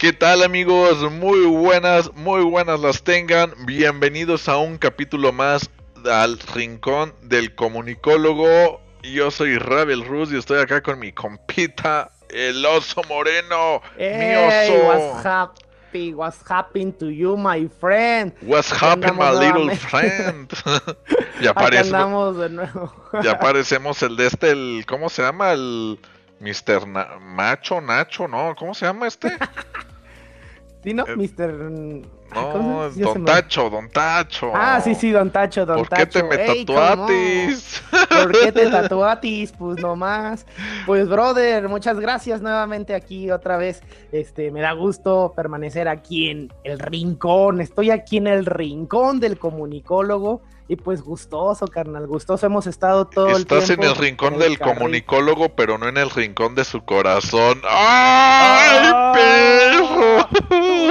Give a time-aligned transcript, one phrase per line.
[0.00, 1.12] ¿Qué tal amigos?
[1.12, 3.52] Muy buenas, muy buenas las tengan.
[3.66, 5.68] Bienvenidos a un capítulo más
[6.10, 8.80] al Rincón del Comunicólogo.
[9.02, 13.82] Yo soy Ravel Rus y estoy acá con mi compita, el oso moreno.
[13.98, 14.86] mi oso.
[14.86, 16.14] What's happy?
[16.14, 18.32] What's happening to you, my friend?
[18.40, 20.50] What's happening, my little friend?
[21.42, 22.38] ya aparecemos.
[22.38, 22.90] de nuevo.
[23.22, 25.52] ya aparecemos el de este, el, ¿cómo se llama?
[25.52, 25.98] El
[26.40, 26.86] Mr.
[27.20, 28.54] Macho, Nacho, ¿no?
[28.56, 29.36] ¿Cómo se llama este?
[30.82, 31.52] Sí, no, eh, Mr.
[32.34, 34.52] No, es Don Tacho, Don Tacho.
[34.54, 36.20] Ah, sí, sí, Don Tacho, Don ¿Por Tacho.
[36.20, 37.82] ¿Por qué te me tatuatis?
[38.08, 39.52] ¿Por qué te tatuatis?
[39.52, 40.46] Pues nomás.
[40.86, 43.82] Pues, brother, muchas gracias nuevamente aquí otra vez.
[44.12, 47.60] Este, me da gusto permanecer aquí en el rincón.
[47.60, 50.40] Estoy aquí en el rincón del comunicólogo.
[50.70, 52.46] Y pues gustoso, carnal, gustoso.
[52.46, 53.56] Hemos estado todo el tiempo.
[53.56, 57.60] Estás en el rincón del comunicólogo, pero no en el rincón de su corazón.
[57.68, 60.28] ¡Ay, perro!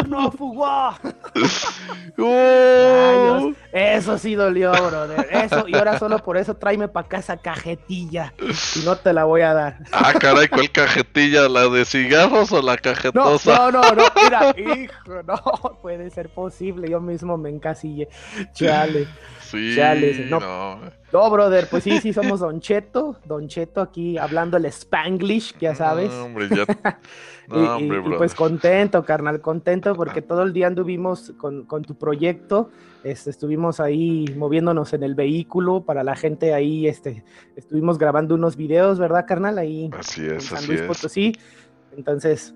[0.09, 0.91] ¡No, fugó!
[2.21, 3.53] Uh.
[3.71, 5.25] eso sí dolió, brother.
[5.31, 8.33] Eso, y ahora solo por eso tráeme para acá esa cajetilla.
[8.75, 9.77] Y no te la voy a dar.
[9.93, 11.47] Ah, caray, ¿cuál cajetilla?
[11.47, 13.55] ¿La de cigarros o la cajetosa?
[13.55, 14.03] No, no, no, no.
[14.21, 16.89] Mira, hijo, no puede ser posible.
[16.89, 18.09] Yo mismo me encasillé.
[18.51, 19.07] Chale.
[19.49, 20.39] Sí, no.
[21.11, 21.29] no.
[21.31, 26.09] brother, pues sí, sí somos Don Cheto, Don Cheto aquí hablando el Spanglish, ya sabes.
[26.11, 26.65] No, hombre, ya.
[27.49, 32.69] No, y, pues contento, carnal, contento porque todo el día anduvimos con, con tu proyecto,
[33.03, 37.23] este, estuvimos ahí moviéndonos en el vehículo para la gente ahí, este,
[37.55, 39.57] estuvimos grabando unos videos, ¿verdad, carnal?
[39.57, 40.87] Ahí así es, en San así Luis es.
[40.87, 41.33] Potosí.
[41.97, 42.53] Entonces,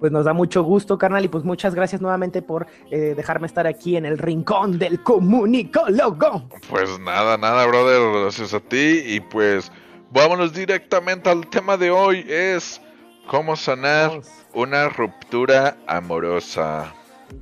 [0.00, 3.66] pues nos da mucho gusto, carnal, y pues muchas gracias nuevamente por eh, dejarme estar
[3.66, 6.48] aquí en el rincón del comunicólogo.
[6.68, 9.72] Pues nada, nada, brother, gracias a ti, y pues
[10.10, 12.80] vámonos directamente al tema de hoy, es
[13.26, 14.28] cómo sanar Vamos.
[14.54, 16.94] una ruptura amorosa.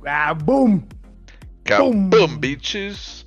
[0.05, 0.87] Ah, ¡Boom!
[1.63, 2.39] Kaboom, Boom.
[2.39, 3.25] bitches.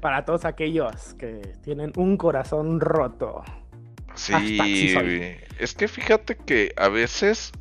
[0.00, 3.44] Para todos aquellos que tienen un corazón roto.
[4.14, 4.58] Sí,
[5.58, 7.52] es que fíjate que a veces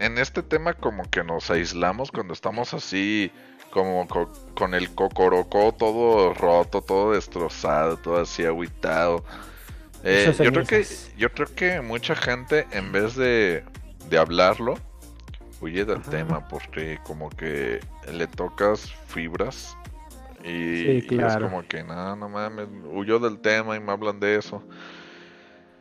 [0.00, 3.32] en este tema como que nos aislamos cuando estamos así
[3.70, 9.24] como co- con el cocorocó todo roto, todo destrozado, todo así agüitado.
[10.02, 13.64] Eh, yo creo que yo creo que mucha gente en vez de,
[14.08, 14.76] de hablarlo
[15.60, 16.10] huye del Ajá.
[16.10, 19.78] tema porque como que le tocas fibras
[20.42, 24.20] y, Sí, y es como que no, no mames, huyó del tema y me hablan
[24.20, 24.64] de eso.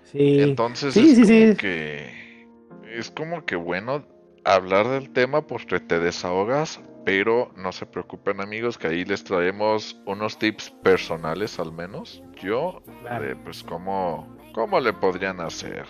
[0.03, 0.41] Sí.
[0.41, 1.55] Entonces Sí, es sí, como sí.
[1.55, 2.28] que
[2.91, 4.05] es como que bueno
[4.45, 9.99] hablar del tema porque te desahogas, pero no se preocupen amigos que ahí les traemos
[10.05, 12.23] unos tips personales al menos.
[12.41, 13.25] Yo Claro.
[13.25, 15.85] de, pues cómo cómo le podrían hacer.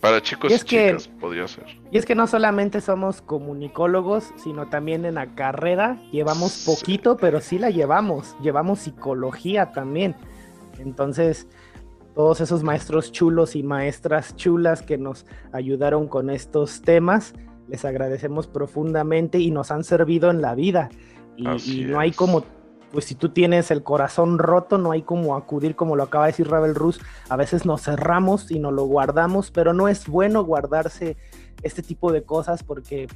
[0.00, 1.64] Para chicos Y y, es que- chicas podría ser.
[1.92, 6.70] Y es que no solamente somos comunicólogos, sino también en la carrera llevamos Sí.
[6.74, 8.36] poquito, pero sí la llevamos.
[8.42, 10.16] Llevamos psicología también.
[10.80, 11.46] Entonces,
[12.14, 17.34] todos esos maestros chulos y maestras chulas que nos ayudaron con estos temas,
[17.68, 20.90] les agradecemos profundamente y nos han servido en la vida.
[21.36, 22.44] Y, no hay como,
[22.92, 26.32] pues si tú tienes el corazón roto, no hay como acudir, como lo acaba de
[26.32, 30.44] decir Ravel Rus, a veces nos cerramos y nos lo guardamos, pero no es bueno
[30.44, 31.16] guardarse
[31.62, 33.08] este tipo de cosas porque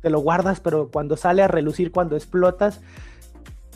[0.00, 2.80] te lo guardas, pero cuando sale a relucir, cuando explotas,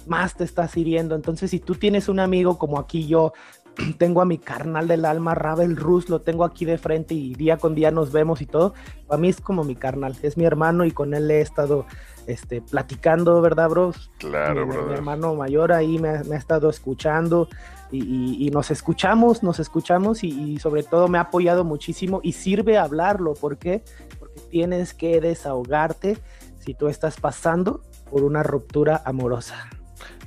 [0.08, 1.14] más te estás hiriendo.
[1.14, 3.32] Entonces, si tú tienes un amigo como aquí yo,
[3.98, 7.56] tengo a mi carnal del alma, Ravel Rus, lo tengo aquí de frente y día
[7.58, 8.74] con día nos vemos y todo,
[9.08, 11.86] a mí es como mi carnal, es mi hermano y con él he estado
[12.26, 14.10] este, platicando, ¿verdad, bros?
[14.18, 17.48] Claro, mi, mi hermano mayor ahí me, ha- me ha estado escuchando
[17.92, 22.20] y, y- y nos escuchamos, nos escuchamos y, y sobre todo me ha apoyado muchísimo
[22.24, 23.34] y sirve hablarlo.
[23.34, 23.84] ¿Por qué?
[24.18, 26.18] Porque tienes que desahogarte
[26.58, 29.68] si tú estás pasando por una ruptura amorosa.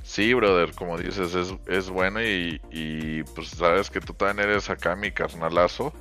[0.02, 4.68] Sí, brother, como dices, es, es bueno y, y, pues sabes que tú también eres
[4.70, 5.92] acá mi carnalazo.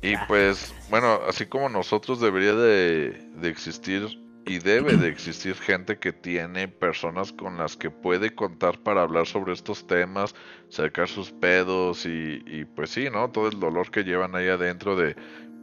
[0.00, 5.98] Y pues, bueno, así como nosotros debería de, de existir y debe de existir gente
[5.98, 10.34] que tiene personas con las que puede contar para hablar sobre estos temas,
[10.68, 13.30] sacar sus pedos y, y pues sí, ¿no?
[13.30, 15.14] Todo el dolor que llevan ahí adentro de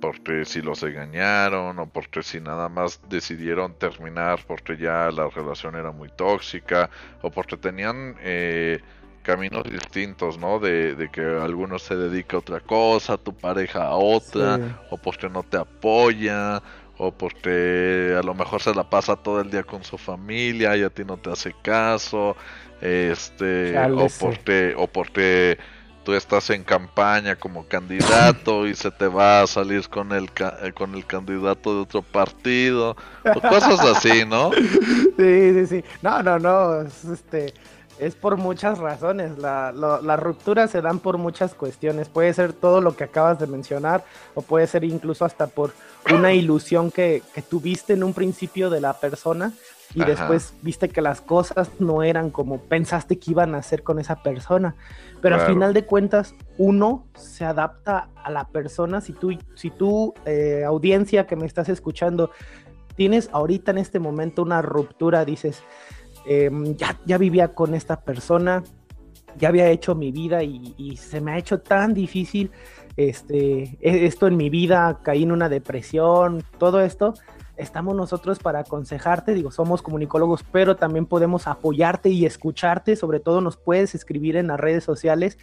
[0.01, 5.75] porque si los engañaron o porque si nada más decidieron terminar porque ya la relación
[5.75, 6.89] era muy tóxica
[7.21, 8.79] o porque tenían eh,
[9.23, 10.59] caminos distintos, ¿no?
[10.59, 14.63] De, de que alguno se dedica a otra cosa, tu pareja a otra, Sí.
[14.89, 16.61] o porque no te apoya,
[16.97, 20.83] o porque a lo mejor se la pasa todo el día con su familia y
[20.83, 22.35] a ti no te hace caso,
[22.81, 25.57] este, o porque, o porque
[26.09, 30.27] tú estás en campaña como candidato y se te va a salir con el
[30.63, 34.49] eh, con el candidato de otro partido o cosas así, ¿no?
[35.19, 35.83] Sí, sí, sí.
[36.01, 37.53] No, no, no, este
[37.99, 39.37] es por muchas razones.
[39.37, 42.09] La, las rupturas se dan por muchas cuestiones.
[42.09, 44.03] Puede ser todo lo que acabas de mencionar
[44.35, 45.73] o puede ser incluso hasta por
[46.13, 49.53] una ilusión que, que tuviste en un principio de la persona
[49.95, 53.99] y después viste que las cosas no eran como pensaste que iban a ser con
[53.99, 54.75] esa persona.
[55.21, 59.01] Pero al final de cuentas, uno se adapta a la persona.
[59.01, 62.31] Si tú, si tú eh, audiencia que me estás escuchando,
[62.95, 65.63] tienes ahorita en este momento una ruptura, dices,
[66.25, 68.63] em, ya, vivía con esta persona,
[69.37, 72.51] ya había hecho mi vida y, y, se me ha hecho tan difícil
[72.97, 77.13] este, e, esto en mi vida, caí en una depresión, todo esto.
[77.55, 83.41] Estamos nosotros para aconsejarte, digo, somos comunicólogos, pero también podemos apoyarte y escucharte, sobre todo
[83.41, 85.37] nos puedes escribir en las redes sociales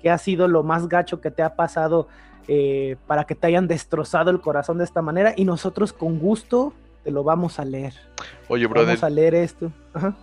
[0.00, 2.08] qué ha sido lo más gacho que te ha pasado
[2.46, 5.32] eh, para que te hayan destrozado el corazón de esta manera.
[5.34, 6.74] Y nosotros con gusto
[7.04, 7.94] te lo vamos a leer.
[8.48, 8.88] Oye, brother.
[8.88, 9.70] Vamos a leer esto.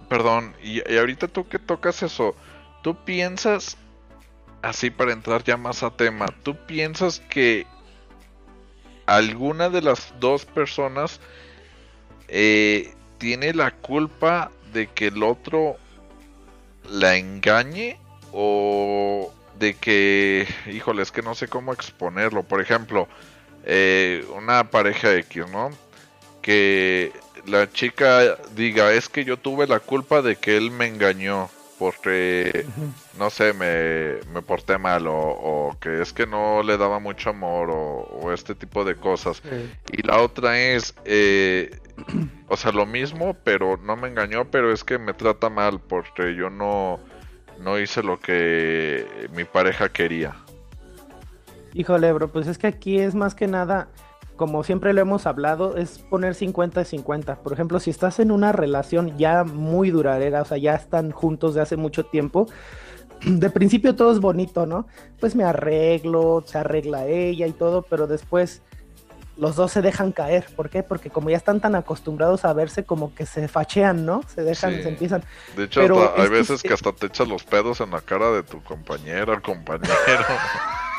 [0.09, 2.35] Perdón, y, y ahorita tú que tocas eso,
[2.81, 3.77] ¿tú piensas,
[4.61, 7.65] así para entrar ya más a tema, ¿tú piensas que
[9.05, 11.19] alguna de las dos personas
[12.27, 15.75] eh, tiene la culpa de que el otro
[16.89, 17.97] la engañe
[18.31, 22.43] o de que, híjole, es que no sé cómo exponerlo.
[22.43, 23.07] Por ejemplo,
[23.65, 25.69] eh, una pareja X, ¿no?
[26.41, 27.11] Que
[27.45, 31.49] la chica diga, es que yo tuve la culpa de que él me engañó
[31.81, 32.67] porque,
[33.17, 37.69] no sé, me, me porté mal o, que es que no le daba mucho amor
[37.71, 39.41] o, este tipo de cosas.
[39.91, 41.75] Y la otra es, eh,
[42.49, 46.35] o sea, lo mismo, pero no me engañó, pero es que me trata mal porque
[46.35, 46.99] yo no,
[47.59, 50.35] no hice lo que mi pareja quería.
[51.73, 53.87] Híjole, bro, pues es que aquí es más que nada
[54.41, 57.43] como siempre lo hemos hablado, es poner 50 y 50.
[57.43, 61.53] Por ejemplo, si estás en una relación ya muy duradera, o sea, ya están juntos
[61.53, 62.47] de hace mucho tiempo,
[63.21, 64.87] de principio todo es bonito, ¿no?
[65.19, 68.63] Pues me arreglo, se arregla ella y todo, pero después
[69.37, 70.47] los dos se dejan caer.
[70.55, 70.81] ¿Por qué?
[70.81, 74.23] Porque como ya están tan acostumbrados a verse, como que se fachean, ¿no?
[74.27, 75.23] Se dejan, se empiezan.
[75.55, 75.81] De hecho,
[76.17, 79.91] hay veces que hasta te echas los pedos en la cara de tu compañera, compañero.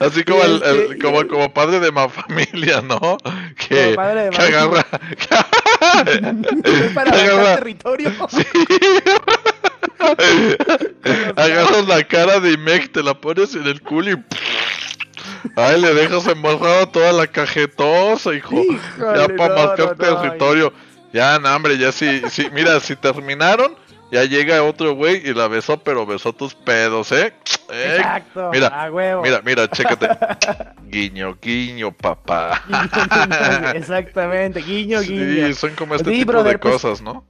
[0.00, 3.18] Así como, el, como, como padre de más familia, ¿no?
[3.56, 4.84] Que, de que agarra.
[6.94, 8.10] para agarra territorio.
[8.28, 8.44] Sí.
[11.34, 14.24] Agarras la cara de Imek, te la pones en el culo y.
[15.56, 18.62] Ay, le dejas embarrado toda la cajetosa, hijo.
[18.98, 20.72] ya para marcar territorio.
[21.12, 22.48] Ya, no, hombre, ya sí, sí.
[22.52, 23.74] Mira, si terminaron
[24.10, 27.32] ya llega otro güey y la besó, pero besó tus pedos, ¿eh?
[27.70, 27.96] ¿Eh?
[27.96, 29.22] Exacto, mira, a huevo.
[29.22, 30.08] Mira, mira, chécate.
[30.88, 32.62] guiño, guiño, papá.
[33.74, 35.48] Exactamente, guiño, guiño.
[35.48, 37.24] Sí, son como este tipo de pues, cosas, ¿no?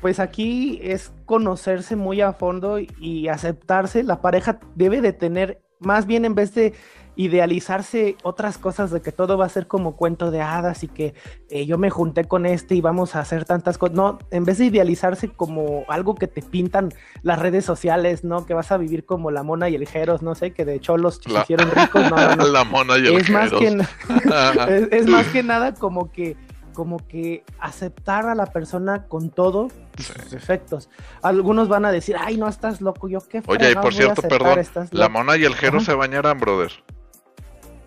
[0.00, 4.02] Pues aquí es conocerse muy a fondo y aceptarse.
[4.02, 6.74] La pareja debe de tener, más bien en vez de
[7.16, 11.14] idealizarse otras cosas de que todo va a ser como cuento de hadas y que
[11.50, 13.96] eh, yo me junté con este y vamos a hacer tantas cosas.
[13.96, 16.90] No, en vez de idealizarse como algo que te pintan
[17.22, 18.46] las redes sociales, ¿no?
[18.46, 20.96] Que vas a vivir como la mona y el Jeros, no sé, que de hecho
[20.96, 22.10] los hicieron ricos.
[22.10, 23.66] No, no, La mona y el es más que
[24.90, 26.36] es, más que nada como que
[26.72, 30.88] como que aceptar a la persona con todo sus efectos.
[31.22, 34.58] Algunos van a decir, ay, no, estás loco, yo qué Oye, y por cierto, perdón,
[34.90, 36.72] la mona y el Jero se bañarán, brother.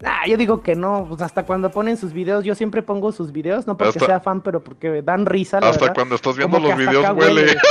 [0.06, 3.32] Ah, yo digo que no, pues hasta cuando ponen sus videos, yo siempre pongo sus
[3.32, 5.58] videos, no porque sea fan, pero porque dan risa.
[5.58, 7.58] hasta cuando estás viendo los videos huele.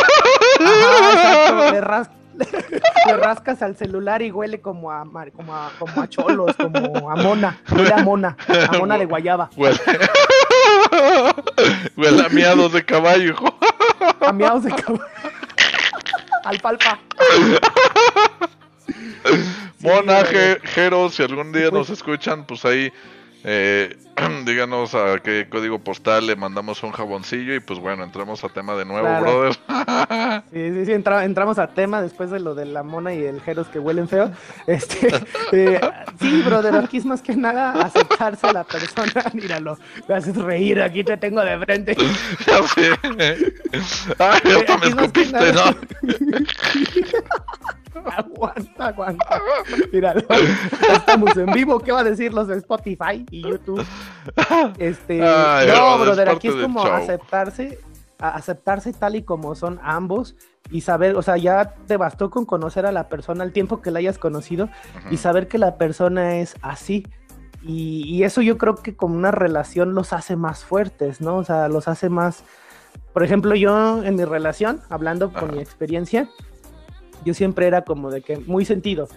[3.06, 7.16] le, rascas al celular y huele como a, como a, como a cholos, como a
[7.16, 9.50] mona, huele a mona, a mona de guayaba.
[9.56, 9.78] Huele,
[11.96, 13.56] huele a miados de caballo, hijo.
[14.20, 15.04] A miados de caballo.
[16.44, 16.98] Alfalfa.
[19.80, 20.24] Mona,
[20.62, 22.92] Jero, si algún día nos escuchan, pues ahí
[23.44, 23.96] eh,
[24.44, 28.74] díganos a qué código postal le mandamos un jaboncillo y pues bueno, entramos a tema
[28.74, 29.54] de nuevo, brother.
[30.52, 33.68] sí, sí, sí, entramos a tema después de lo de la mona y el Jeros
[33.68, 34.30] que huelen feo.
[34.66, 35.08] Este,
[35.52, 35.80] eh,
[36.20, 39.12] sí, brother, aquí es más que nada aceptarse a la persona.
[39.32, 39.78] Míralo,
[40.08, 41.96] me haces reír, aquí te tengo de frente.
[42.46, 42.90] ya sé.
[44.18, 45.64] Ay, ya me escupiste, ¿no?
[48.10, 49.40] aguanta, aguanta.
[49.92, 50.22] Míralo.
[50.92, 51.78] Estamos en vivo.
[51.80, 53.84] ¿Qué va a decir los de Spotify y YouTube?
[54.78, 55.18] Este.
[55.18, 57.78] no, brother, aquí es como aceptarse
[58.18, 60.36] aceptarse tal y como son ambos
[60.70, 63.90] y saber, o sea, ya te bastó con conocer a la persona el tiempo que
[63.90, 64.70] la hayas conocido
[65.10, 67.06] y saber que la persona es así.
[67.62, 71.36] Y, eso yo creo que como una relación los hace más fuertes, ¿no?
[71.36, 72.44] O sea, los hace más...
[73.14, 76.28] Por ejemplo, yo en mi relación, hablando con mi experiencia,
[77.24, 79.08] yo siempre era como de que muy sentido,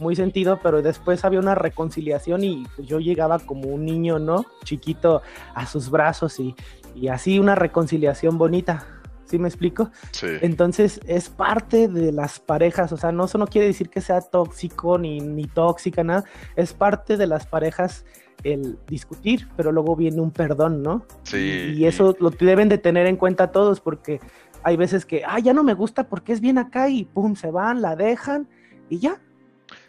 [0.00, 4.46] muy sentido, pero después había una reconciliación y yo llegaba como un niño, ¿no?
[4.64, 5.22] Chiquito
[5.54, 6.54] a sus brazos y,
[6.94, 8.86] y así una reconciliación bonita.
[9.24, 9.90] ¿Sí me explico?
[10.10, 10.26] Sí.
[10.40, 14.20] Entonces es parte de las parejas, o sea, no, eso no quiere decir que sea
[14.20, 16.24] tóxico ni, ni tóxica, nada,
[16.56, 18.04] es parte de las parejas
[18.42, 21.06] el discutir, pero luego viene un perdón, ¿no?
[21.22, 21.74] Sí.
[21.76, 24.20] Y, eso lo deben de tener en cuenta todos porque
[24.62, 27.50] hay veces que, ah, ya no me gusta porque es bien acá y pum, se
[27.50, 28.48] van, la dejan
[28.88, 29.20] y ya.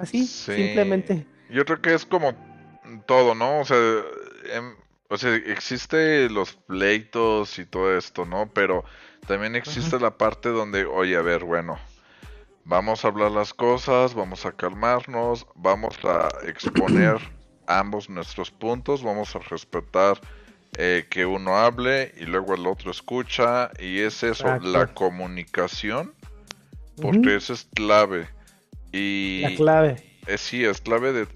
[0.01, 1.27] Así, simplemente.
[1.51, 2.33] Yo creo que es como
[3.05, 3.59] todo, ¿no?
[3.59, 3.77] O sea,
[4.51, 4.75] em,
[5.09, 8.49] o sea, existe los pleitos y todo esto, ¿no?
[8.51, 8.83] Pero
[9.27, 11.77] también existe la parte donde, oye, a ver, bueno,
[12.65, 17.17] vamos a hablar las cosas, vamos a calmarnos, vamos a exponer
[17.67, 20.19] ambos nuestros puntos, vamos a respetar
[20.77, 26.11] eh, que uno hable y luego el otro escucha y es eso, la comunicación,
[26.99, 28.27] porque eso es clave.
[28.91, 30.11] Y la clave.
[30.27, 31.27] Eh, sí, es clave de,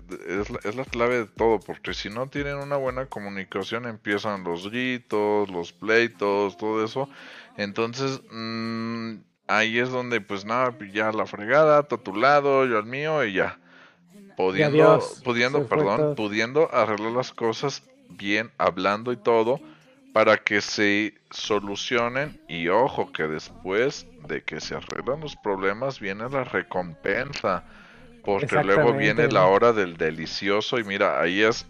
[0.64, 5.50] es, la, clave de todo, porque si no tienen una buena comunicación empiezan los gritos,
[5.50, 7.10] los pleitos, todo eso.
[7.58, 9.16] Entonces, mm,
[9.48, 13.24] ahí es donde pues nada, ya la fregada, tú a tu lado, yo al mío
[13.26, 13.60] y ya.
[14.38, 19.62] Pudiendo, pudiendo, perdón, pudiendo arreglar las cosas bien, hablando y todo,
[20.16, 26.30] para que se solucionen y ojo que después de que se arreglan los problemas viene
[26.30, 27.66] la recompensa
[28.24, 31.68] porque luego viene la hora del delicioso y mira, ahí es...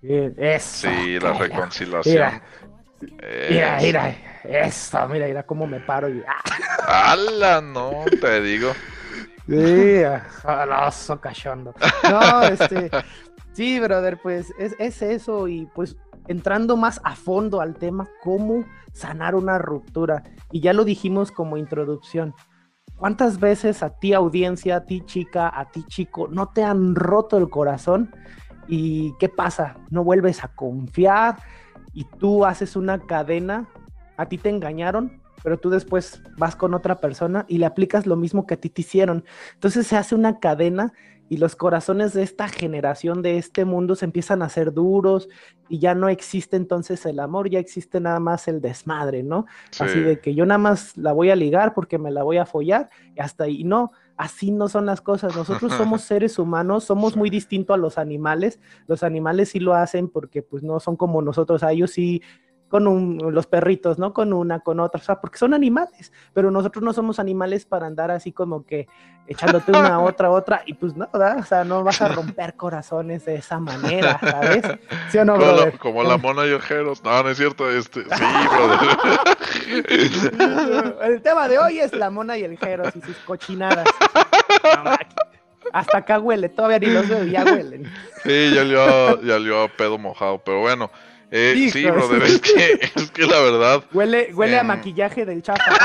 [0.00, 2.40] Eso, sí, la reconciliación.
[3.50, 6.22] Mira, mira, eso, mira, mira cómo me paro y...
[6.86, 7.60] ¡Hala!
[7.60, 8.74] No, te digo.
[9.48, 10.02] Sí,
[10.40, 11.74] jaloso cachondo.
[12.08, 12.92] No, este...
[13.54, 15.96] Sí, brother, pues es, es eso y pues
[16.28, 20.22] entrando más a fondo al tema, cómo sanar una ruptura.
[20.50, 22.34] Y ya lo dijimos como introducción.
[22.96, 27.36] ¿Cuántas veces a ti audiencia, a ti chica, a ti chico, no te han roto
[27.36, 28.14] el corazón?
[28.68, 29.76] ¿Y qué pasa?
[29.90, 31.36] No vuelves a confiar
[31.92, 33.68] y tú haces una cadena,
[34.16, 38.16] a ti te engañaron, pero tú después vas con otra persona y le aplicas lo
[38.16, 39.24] mismo que a ti te hicieron.
[39.54, 40.92] Entonces se hace una cadena
[41.28, 45.28] y los corazones de esta generación, de este mundo, se empiezan a hacer duros
[45.68, 49.46] y ya no existe entonces el amor, ya existe nada más el desmadre, ¿no?
[49.78, 52.46] Así de que yo nada más la voy a ligar porque me la voy a
[52.46, 55.34] follar y hasta ahí, no, así no son las cosas.
[55.36, 58.60] Nosotros somos seres humanos, somos muy distintos a los animales.
[58.86, 62.22] Los animales sí lo hacen porque pues no son como nosotros, a ellos sí
[62.68, 64.12] con un, los perritos, ¿no?
[64.12, 67.86] Con una, con otra, o sea, porque son animales, pero nosotros no somos animales para
[67.86, 68.88] andar así como que
[69.28, 71.38] echándote una, otra, otra, y pues no, ¿verdad?
[71.38, 74.64] O sea, no vas a romper corazones de esa manera, ¿sabes?
[75.10, 78.02] ¿Sí o no, como, la, como la mona y ojeros, no, no es cierto, este,
[78.02, 78.88] sí, brother.
[81.02, 83.86] El tema de hoy es la mona y el jeros y sus cochinadas.
[85.72, 87.84] hasta acá huele, todavía ni los veo, ya huelen.
[88.24, 88.74] Sí, ya le
[89.26, 90.90] ya le pedo mojado, pero bueno.
[91.30, 93.84] Eh, sí, brother, es que, es que la verdad.
[93.92, 95.64] Huele, huele a em, maquillaje del chapa.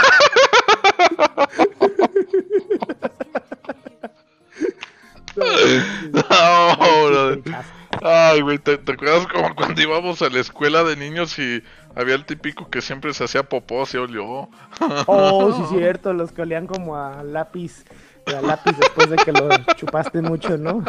[6.14, 7.42] no, brother.
[8.04, 11.62] Ay, güey, ¿te, acuerdas como cuando íbamos a la escuela de niños y
[11.96, 14.50] había el típico que siempre se hacía popó, se olió?
[15.06, 17.84] oh, sí, cierto, los que olían como a lápiz,
[18.26, 20.84] a lápiz después de que lo chupaste mucho, ¿no?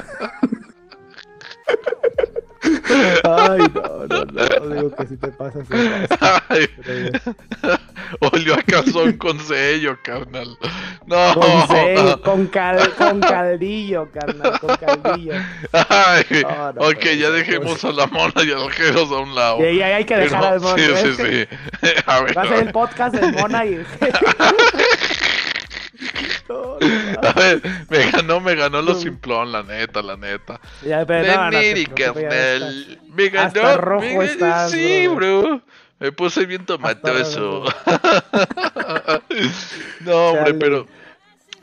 [3.25, 5.66] Ay, no, no, no, digo que si te pasas.
[6.49, 6.69] Ay,
[8.21, 10.57] Olió a calzón con sello, carnal.
[11.07, 11.35] No.
[11.35, 15.35] Con sello, con, cal, con caldillo, carnal, con caldillo.
[15.73, 16.25] Ay,
[16.76, 19.61] ok, ya dejemos a la mona y al Jeros a un lado.
[19.61, 20.76] Y ahí hay que dejar al mona.
[20.76, 21.57] Sí, sí, sí.
[22.07, 23.85] A ver, Va a ser el podcast de mona y
[27.23, 30.61] A ver, me ganó, me ganó lo simplón, la neta, la neta.
[30.85, 31.50] Ya, pero
[33.14, 33.76] Me ganó.
[33.78, 34.23] rojo
[34.71, 35.62] sí, bro.
[35.99, 37.64] Me puse bien tomatoso.
[40.00, 40.88] no, hombre, pero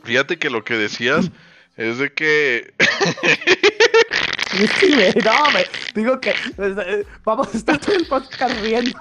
[0.02, 1.30] fíjate que lo que decías
[1.76, 2.72] es de que.
[5.24, 8.98] no, me digo que pues, eh, vamos a estar todo el podcast riendo.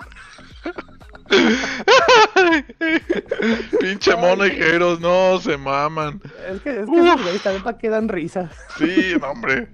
[3.79, 6.21] Pinche monejeros, no, se maman.
[6.49, 8.51] Es que, es que también para que dan risas.
[8.77, 9.67] Sí, no, hombre.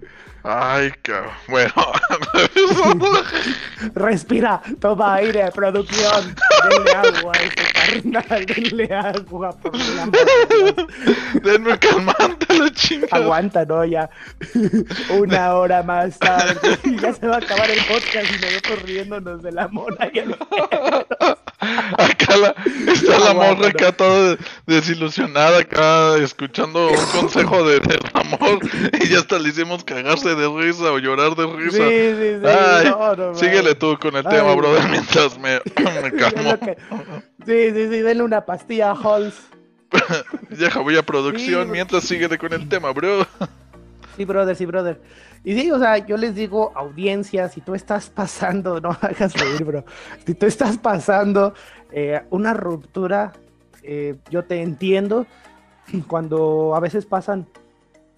[0.44, 1.34] Ay, cabrón.
[1.48, 1.74] Bueno.
[3.96, 6.36] Respira, toma aire, producción.
[6.70, 7.34] denle agua
[7.86, 10.88] carnal, denle agua, por la amor
[11.44, 13.16] Denme un calmante, la chingada.
[13.16, 14.10] Aguanta, no, ya.
[15.10, 16.80] Una hora más tarde.
[16.84, 20.20] Y ya se va a acabar el podcast y nosotros riéndonos de la mona y
[20.20, 20.36] el
[21.98, 22.56] Acá la,
[22.92, 24.38] está la morra acá toda
[24.68, 27.80] desilusionada acá escuchando un consejo de,
[28.14, 28.60] Ramón
[29.02, 31.78] y ya hasta le hicimos cagarse de risa o llorar de risa.
[31.78, 32.48] Sí, sí, sí.
[32.48, 34.90] Ay, no, no, síguele tú con el Ay, tema, brother, no.
[34.90, 35.60] mientras me,
[36.02, 36.58] me calmo.
[37.46, 39.36] Sí, sí, sí, denle una pastilla a Halls.
[40.50, 43.26] Deja, voy a producción Sí, mientras síguele con el tema, bro.
[44.18, 45.02] Sí, brother, sí, brother.
[45.44, 49.64] Y sí, o sea, yo les digo, audiencia, si tú estás pasando, no hagas reír,
[49.64, 49.86] bro.
[50.26, 51.54] Si tú estás pasando
[51.92, 53.34] eh, una ruptura,
[53.84, 55.28] eh, yo te entiendo.
[56.08, 57.48] Cuando a veces pasan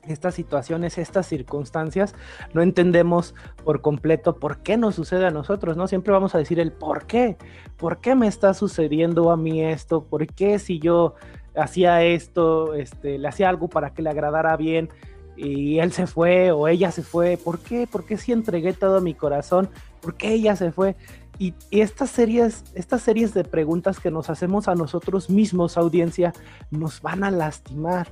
[0.07, 2.15] estas situaciones, estas circunstancias,
[2.53, 5.87] no entendemos por completo por qué nos sucede a nosotros, ¿no?
[5.87, 7.37] Siempre vamos a decir el por qué.
[7.77, 10.03] ¿Por qué me está sucediendo a mí esto?
[10.03, 11.15] ¿Por qué si yo
[11.55, 14.89] hacía esto, este, le hacía algo para que le agradara bien?
[15.37, 17.37] y él se fue o ella se fue.
[17.37, 17.87] ¿Por qué?
[17.87, 19.69] ¿Por qué si entregué todo mi corazón?
[20.01, 20.95] ¿Por qué ella se fue?
[21.39, 26.33] Y, y estas series, estas series de preguntas que nos hacemos a nosotros mismos, audiencia,
[26.71, 28.07] nos van a lastimar.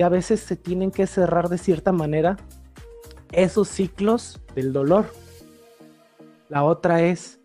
[0.00, 2.38] Y a veces se tienen que cerrar de cierta manera
[3.32, 5.12] esos ciclos del dolor.
[6.48, 7.38] La otra es,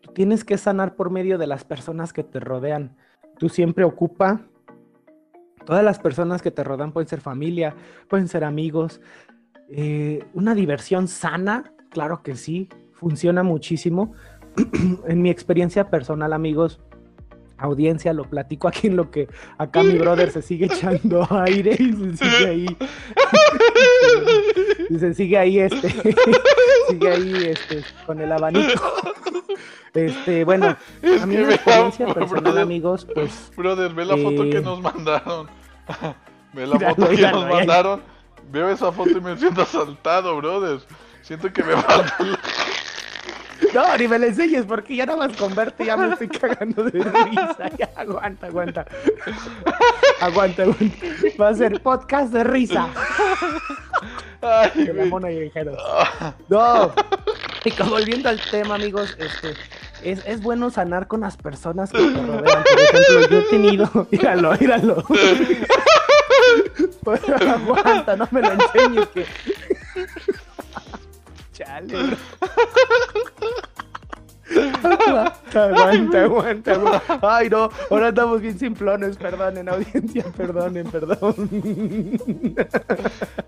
[0.00, 2.96] tú tienes que sanar por medio de las personas que te rodean.
[3.38, 4.40] Tú siempre ocupa
[5.66, 7.76] Todas las personas que te rodean pueden ser familia,
[8.08, 9.00] pueden ser amigos.
[9.70, 14.14] Eh, una diversión sana, claro que sí, funciona muchísimo.
[15.06, 16.80] en mi experiencia personal, amigos,
[17.58, 21.92] audiencia, lo platico aquí en lo que acá mi brother se sigue echando aire y
[21.92, 22.76] se sigue ahí.
[24.90, 25.90] y se sigue ahí, este,
[26.88, 28.82] sigue ahí, este, con el abanico.
[29.94, 34.44] Este, bueno, Es a mí la- experiencia personal, brother, amigos, pues Brother, ve la foto
[34.44, 35.48] Eh, que nos mandaron.
[36.54, 38.02] Ve la Míralo, foto que míralo, nos mandaron.
[38.50, 40.80] Veo esa foto y me siento asaltado, brother.
[41.20, 42.16] Siento que me falta.
[43.78, 46.82] No, ni me la enseñes porque ya nada más con verte ya me estoy cagando
[46.82, 47.70] de risa.
[47.78, 48.84] Ya, aguanta, aguanta.
[50.20, 50.96] Aguanta, aguanta.
[51.40, 52.88] Va a ser podcast de risa.
[54.42, 55.52] Ay, De la mona y.
[56.48, 56.92] No.
[57.64, 59.54] Y volviendo al tema, amigos, este.
[60.02, 62.64] Es, es bueno sanar con las personas que te rodean.
[62.64, 64.08] Por ejemplo, yo he tenido.
[64.10, 65.04] Míralo, míralo.
[67.04, 69.24] Pero aguanta, no me lo enseñes que.
[71.52, 72.16] Chale.
[74.54, 77.18] Aguanta, aguanta, aguanta, aguanta.
[77.22, 81.34] Ay, no, ahora estamos bien simplones, perdonen, audiencia, perdonen, perdón.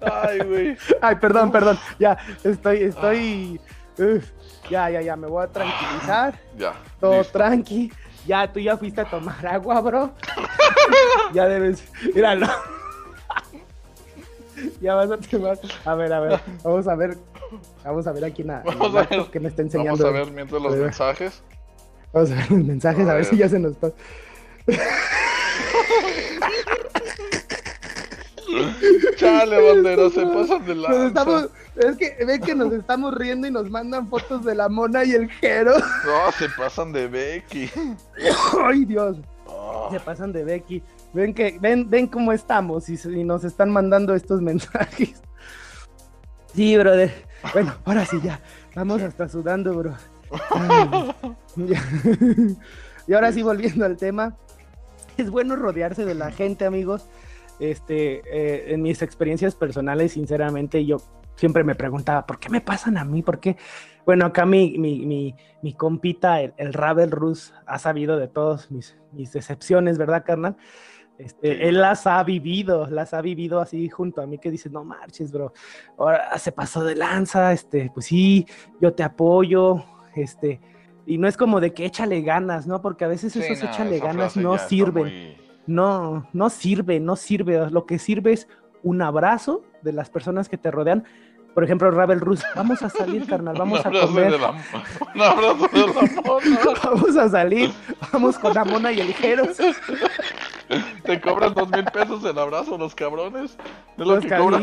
[0.00, 0.76] Ay, güey.
[1.00, 3.60] Ay, perdón, perdón, ya, estoy, estoy,
[3.98, 4.24] uf,
[4.68, 6.74] ya, ya, ya, me voy a tranquilizar, Ya.
[7.00, 7.38] todo listo.
[7.38, 7.92] tranqui,
[8.26, 10.10] ya, tú ya fuiste a tomar agua, bro,
[11.32, 11.84] ya debes,
[12.14, 12.46] míralo.
[14.82, 17.16] Ya vas a tomar, a ver, a ver, vamos a ver,
[17.84, 19.24] vamos a ver aquí nada, Vamos a ver.
[19.30, 20.06] que me está Vamos enseñando.
[20.06, 21.42] a ver mientras los mensajes.
[22.12, 23.90] Vamos a ver los mensajes, a, A ver si ya se nos está.
[29.16, 31.06] Chale, bandera, se pasan de lanza.
[31.06, 35.04] estamos, es que ven que nos estamos riendo y nos mandan fotos de la mona
[35.04, 35.72] y el jero.
[35.78, 37.70] No, se pasan de Becky.
[38.64, 40.82] Ay, Dios, Ah, se pasan de Becky.
[41.12, 45.20] Ven que, ven, ven cómo estamos y nos están mandando estos mensajes.
[46.54, 47.12] Sí, brother.
[47.52, 48.40] Bueno, ahora sí ya.
[48.74, 49.94] Vamos hasta sudando, bro.
[53.06, 54.36] Y ahora sí, volviendo al tema.
[55.16, 57.08] Es bueno rodearse de la gente, amigos.
[57.58, 60.98] Este, eh, en mis experiencias personales, sinceramente, yo
[61.34, 63.22] siempre me preguntaba, ¿por qué me pasan a mí?
[63.22, 63.56] ¿Por qué?
[64.06, 68.70] Bueno, acá mi, mi, mi, mi compita, el, el Ravel Rus, ha sabido de todas
[68.70, 70.56] mis, mis decepciones, ¿verdad, carnal?
[71.20, 71.58] Este, Sí.
[71.62, 75.30] Él las ha vivido, las ha vivido así junto a mí, que dice, no marches,
[75.32, 75.52] bro,
[75.98, 78.46] ahora se pasó de lanza, este, pues sí,
[78.80, 80.60] yo te apoyo, este,
[81.06, 82.80] y no es como de que échale ganas, ¿no?
[82.80, 85.04] Porque a veces sí, esos no, échale ganas no sirven.
[85.04, 87.70] muy- No, no sirve, no sirve.
[87.70, 88.48] Lo que sirve es
[88.82, 91.04] un abrazo de las personas que te rodean.
[91.54, 95.80] Por ejemplo, Ravel Rus, vamos a salir, carnal, vamos a comer, de un abrazo de
[95.80, 96.80] la mona.
[96.84, 97.72] vamos a salir,
[98.12, 99.56] vamos con la mona y el Jeros.
[101.02, 103.56] Te cobran dos mil pesos el abrazo, los cabrones.
[103.98, 104.62] Es lo Los que cobran.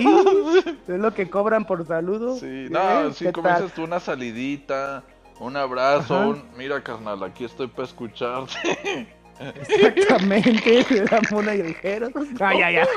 [0.87, 2.37] Es lo que cobran por saludo.
[2.37, 2.67] Sí, ¿Eh?
[2.69, 5.03] no, sí, ¿Qué como dices tú, una salidita,
[5.39, 6.27] un abrazo, Ajá.
[6.27, 6.43] un...
[6.57, 9.07] Mira, carnal, aquí estoy para escucharte.
[9.39, 12.11] Exactamente, de la mona y el Jeros.
[12.39, 12.87] Ay, ay, ay.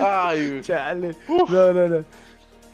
[0.00, 0.60] Ay.
[0.62, 1.14] Chale.
[1.28, 2.04] No, no, no.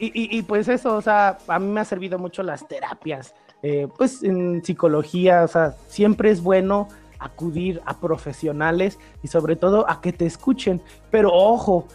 [0.03, 3.35] Y, pues eso, o sea, a mí me ha servido mucho las terapias.
[3.61, 6.87] Eh, pues en psicología, o sea, siempre es bueno
[7.19, 10.81] acudir a profesionales y sobre todo a que te escuchen.
[11.11, 11.87] Pero ojo,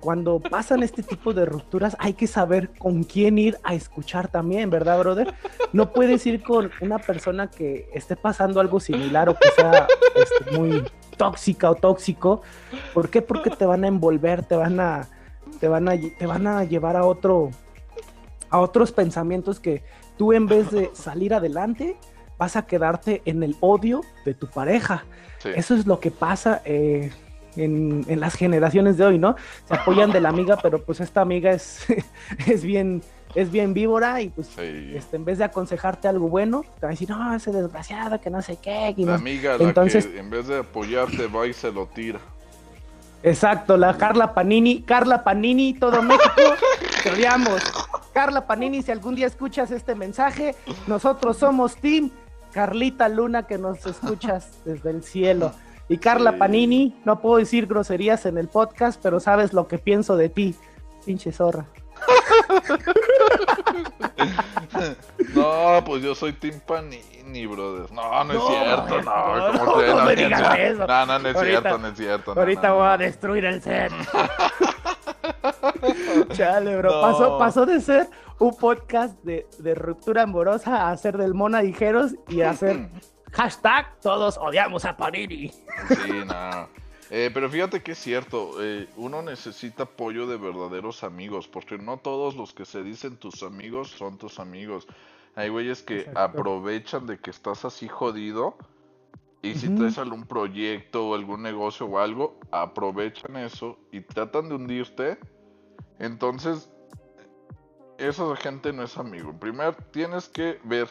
[0.00, 4.68] cuando pasan este tipo de rupturas hay que saber con quién ir a escuchar también,
[4.68, 5.32] ¿verdad, brother?
[5.72, 10.58] No puedes ir con una persona que esté pasando algo similar o que sea este,
[10.58, 10.84] muy
[11.16, 12.42] tóxica o tóxico.
[12.92, 13.22] ¿Por qué?
[13.22, 15.08] Porque te van a envolver, te van a,
[15.60, 17.50] te van a, te van a llevar a otro,
[18.50, 19.82] a otros pensamientos que
[20.16, 21.96] tú en vez de salir adelante,
[22.38, 25.04] vas a quedarte en el odio de tu pareja.
[25.44, 27.12] Eso es lo que pasa eh,
[27.56, 29.36] en, las generaciones de hoy, ¿no?
[29.68, 31.84] Se apoyan de la amiga, pero pues esta amiga es,
[32.46, 33.02] es bien
[33.34, 36.90] es bien víbora y pues este, en vez de aconsejarte algo bueno, te va a
[36.90, 38.94] decir, no, ese desgraciado, que no sé qué.
[38.98, 42.20] la amiga, Entonces, que en vez de apoyarte va y se lo tira.
[43.24, 46.42] Exacto, la Carla Panini, Carla Panini, todo México,
[47.02, 47.62] te odiamos.
[48.12, 50.54] Carla Panini, si algún día escuchas este mensaje,
[50.86, 52.10] nosotros somos Team
[52.52, 55.52] Carlita Luna, que nos escuchas desde el cielo.
[55.88, 60.18] Y Carla Panini, no puedo decir groserías en el podcast, pero sabes lo que pienso
[60.18, 60.54] de ti,
[61.06, 61.64] pinche zorra.
[65.34, 67.90] no, pues yo soy Team Panini, brother.
[67.92, 69.52] No, no es cierto, no.
[69.52, 70.86] no, ¿cómo no, no, me digas eso.
[70.86, 72.32] no, no, no es cierto, no es cierto.
[72.32, 73.92] ahorita voy a destruir el set.
[76.32, 77.00] Chale, bro.
[77.00, 78.08] Pasó, pasó de ser
[78.38, 82.88] un podcast de, de ruptura amorosa a ser del Mona Dijeros y a hacer
[83.32, 85.48] hashtag todos odiamos a Panini.
[85.48, 86.83] Sí, no.
[87.16, 91.96] Eh, pero fíjate que es cierto, eh, uno necesita apoyo de verdaderos amigos, porque no
[91.96, 94.88] todos los que se dicen tus amigos son tus amigos.
[95.36, 98.56] Hay güeyes que aprovechan de que estás así jodido
[99.42, 104.56] y si traes algún proyecto o algún negocio o algo, aprovechan eso y tratan de
[104.56, 105.16] hundirte.
[106.00, 106.68] Entonces,
[107.96, 109.32] esa gente no es amigo.
[109.38, 110.88] Primero tienes que ver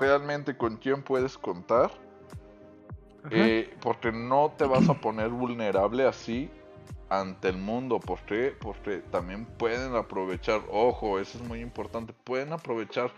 [0.00, 1.90] realmente con quién puedes contar.
[3.30, 6.50] Eh, porque no te vas a poner vulnerable así
[7.08, 8.00] ante el mundo.
[8.00, 13.10] Porque, porque también pueden aprovechar, ojo, eso es muy importante, pueden aprovechar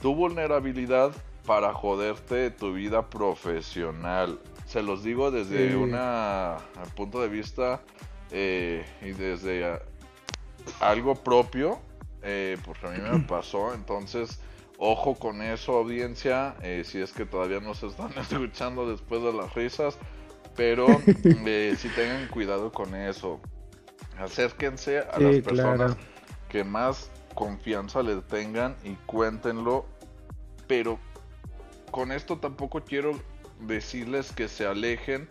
[0.00, 1.12] tu vulnerabilidad
[1.46, 4.40] para joderte tu vida profesional.
[4.66, 5.90] Se los digo desde un
[6.96, 7.80] punto de vista
[8.30, 9.78] eh, y desde
[10.80, 11.78] algo propio,
[12.22, 14.40] eh, porque a mí me pasó, entonces
[14.78, 19.32] ojo con eso audiencia, eh, si es que todavía no se están escuchando después de
[19.32, 19.98] las risas,
[20.56, 20.86] pero
[21.24, 23.40] eh, si tengan cuidado con eso.
[24.18, 25.96] Acérquense a las personas
[26.48, 29.86] que más confianza le tengan y cuéntenlo,
[30.68, 31.00] pero
[31.90, 33.18] con esto tampoco quiero
[33.60, 35.28] decirles que se alejen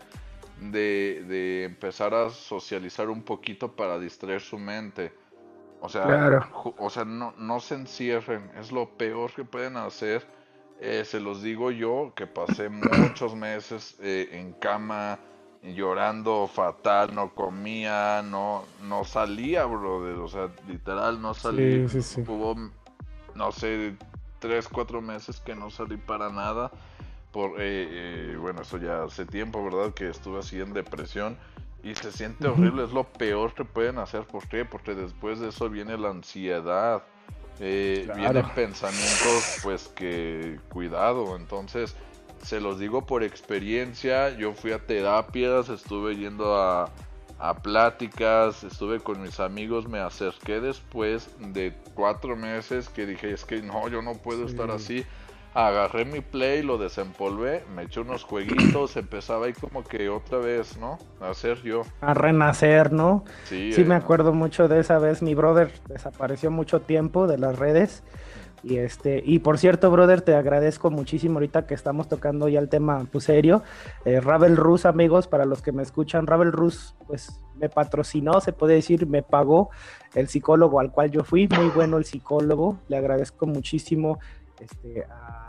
[0.60, 5.12] de, de empezar a socializar un poquito para distraer su mente
[5.84, 10.26] o sea, o sea no, no se encierren, es lo peor que pueden hacer.
[10.80, 15.18] Eh, se los digo yo, que pasé muchos meses eh, en cama,
[15.62, 20.16] llorando fatal, no comía, no, no salía, brother.
[20.16, 21.86] O sea, literal, no salí.
[22.26, 22.56] Hubo,
[23.34, 23.94] no sé,
[24.38, 26.70] tres, cuatro meses que no salí para nada.
[27.30, 29.92] Por, eh, bueno, eso ya hace tiempo, ¿verdad?
[29.92, 31.36] Que estuve así en depresión.
[31.84, 34.24] Y se siente horrible, es lo peor que pueden hacer.
[34.24, 34.64] ¿Por qué?
[34.64, 37.02] Porque después de eso viene la ansiedad.
[37.60, 41.36] Eh, Vienen pensamientos, pues que cuidado.
[41.36, 41.94] Entonces,
[42.42, 44.30] se los digo por experiencia.
[44.30, 46.90] Yo fui a terapias, estuve yendo a,
[47.38, 49.86] a pláticas, estuve con mis amigos.
[49.86, 54.70] Me acerqué después de cuatro meses que dije: Es que no, yo no puedo estar
[54.70, 55.04] así
[55.54, 60.76] agarré mi play, lo desempolvé, me eché unos jueguitos, empezaba ahí como que otra vez,
[60.78, 60.98] ¿no?
[61.20, 61.82] A hacer yo.
[62.00, 63.24] A renacer, ¿no?
[63.44, 65.22] Sí, sí me eh, acuerdo mucho de esa vez.
[65.22, 68.02] Mi brother desapareció mucho tiempo de las redes.
[68.64, 72.70] Y este, y por cierto, brother, te agradezco muchísimo ahorita que estamos tocando ya el
[72.70, 73.62] tema pues, serio.
[74.06, 78.52] Eh, Ravel Rus, amigos, para los que me escuchan, Ravel Rus, pues me patrocinó, se
[78.52, 79.68] puede decir, me pagó
[80.14, 84.18] el psicólogo al cual yo fui, muy bueno el psicólogo, le agradezco muchísimo
[84.58, 85.43] este, a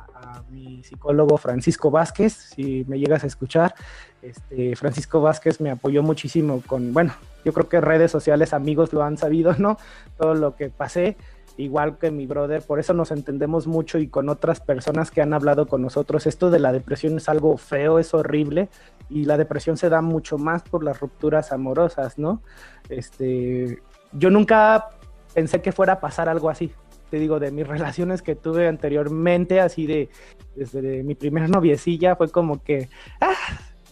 [0.50, 3.76] mi psicólogo Francisco Vázquez, si me llegas a escuchar.
[4.22, 9.04] Este, Francisco Vázquez me apoyó muchísimo con, bueno, yo creo que redes sociales, amigos lo
[9.04, 9.78] han sabido, ¿no?
[10.18, 11.18] Todo lo que pasé,
[11.58, 15.34] igual que mi brother, por eso nos entendemos mucho y con otras personas que han
[15.34, 16.26] hablado con nosotros.
[16.26, 18.70] Esto de la depresión es algo feo, es horrible
[19.10, 22.42] y la depresión se da mucho más por las rupturas amorosas, ¿no?
[22.90, 24.90] Este, yo nunca
[25.34, 26.72] pensé que fuera a pasar algo así
[27.10, 30.10] te digo, de mis relaciones que tuve anteriormente, así de,
[30.56, 32.90] desde mi primera noviecilla, fue como que,
[33.22, 33.34] ah,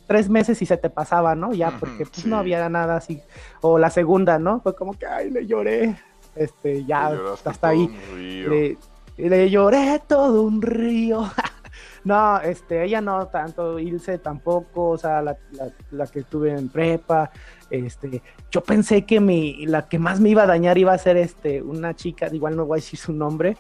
[0.07, 1.53] tres meses y se te pasaba, ¿no?
[1.53, 3.21] Ya, porque pues, no había nada así.
[3.61, 4.59] O la segunda, ¿no?
[4.61, 5.95] Fue como que, ay, le lloré
[6.35, 7.11] este, ya
[7.45, 7.89] hasta ahí.
[8.15, 8.77] Le,
[9.17, 11.29] le lloré todo un río.
[12.03, 15.37] No, este, ella no tanto, Ilse tampoco, o sea, la,
[15.91, 17.31] la, que estuve en prepa,
[17.69, 21.15] este, yo pensé que mi, la que más me iba a dañar iba a ser
[21.15, 23.55] este, una chica, igual no voy a decir su nombre,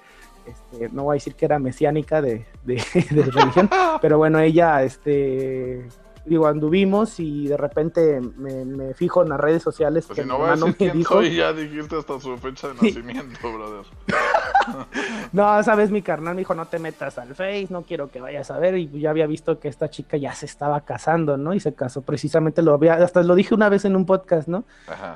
[0.45, 2.75] este, no voy a decir que era mesiánica de, de,
[3.11, 3.69] de religión,
[4.01, 5.87] pero bueno, ella, este,
[6.25, 10.37] digo, anduvimos y de repente me, fijo en las redes sociales pues que si no
[10.37, 11.13] mi hermano me dijo...
[11.15, 13.85] Soy, ya dijiste hasta su fecha de nacimiento, brother.
[15.33, 18.51] no, sabes, mi carnal me dijo, no te metas al Face, no quiero que vayas
[18.51, 21.53] a ver, y ya había visto que esta chica ya se estaba casando, ¿no?
[21.53, 24.63] Y se casó precisamente, lo había, hasta lo dije una vez en un podcast, ¿no?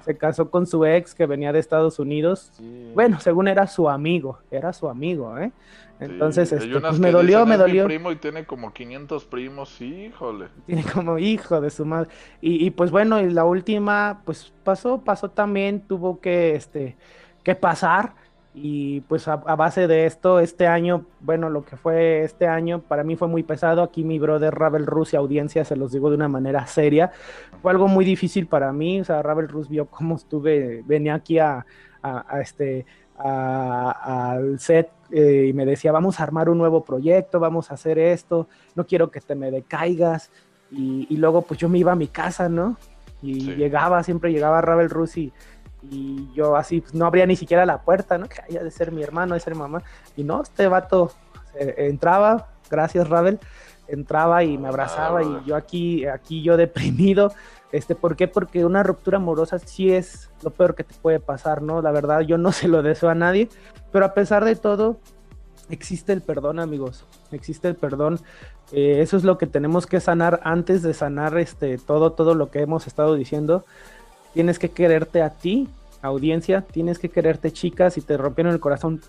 [0.03, 2.51] Se casó con su ex que venía de Estados Unidos.
[2.93, 5.51] Bueno, según era su amigo, era su amigo, ¿eh?
[5.99, 7.85] Entonces, este, pues me dolió, me dolió.
[7.85, 10.47] primo y tiene como 500 primos, híjole.
[10.65, 12.09] Tiene como hijo de su madre.
[12.39, 16.97] Y, pues bueno, y la última, pues pasó, pasó también, tuvo que, este,
[17.43, 18.13] que pasar.
[18.53, 23.03] Y pues a, base de esto, este año, bueno, lo que fue este año, para
[23.03, 23.83] mí fue muy pesado.
[23.83, 27.11] Aquí mi brother Ravel Rus y audiencia, se los digo de una manera seria.
[27.61, 29.01] Fue algo muy difícil para mí.
[29.01, 31.65] O sea, Ravel Rus vio cómo estuve, venía aquí a,
[32.01, 32.85] a este
[33.17, 37.97] al set eh, y me decía, vamos a armar un nuevo proyecto, vamos a hacer
[37.99, 40.31] esto, no quiero que te me decaigas.
[40.69, 42.77] Y, luego pues yo me iba a mi casa, ¿no?
[43.21, 45.31] Y llegaba, siempre llegaba Ravel Rusi
[45.89, 48.27] y yo así, pues no abría ni siquiera la puerta, ¿no?
[48.27, 49.81] Que haya de ser mi hermano, de ser mi mamá.
[50.17, 51.11] Y no, este vato
[51.55, 53.39] entraba, gracias Ravel,
[53.87, 57.31] entraba y me abrazaba y yo aquí, aquí yo deprimido
[57.71, 58.27] este, ¿Por qué?
[58.27, 61.81] Porque una ruptura amorosa sí es lo peor que te puede pasar, ¿no?
[61.81, 63.49] La verdad, yo no se lo deseo a nadie,
[63.91, 64.99] pero a pesar de todo,
[65.69, 67.05] existe el perdón, amigos.
[67.31, 68.19] Existe el perdón.
[68.71, 72.51] Eh, eso es lo que tenemos que sanar antes de sanar este, todo, todo lo
[72.51, 73.65] que hemos estado diciendo.
[74.33, 75.67] Tienes que quererte a ti,
[76.01, 79.01] audiencia, tienes que quererte, chicas, si te rompieron el corazón,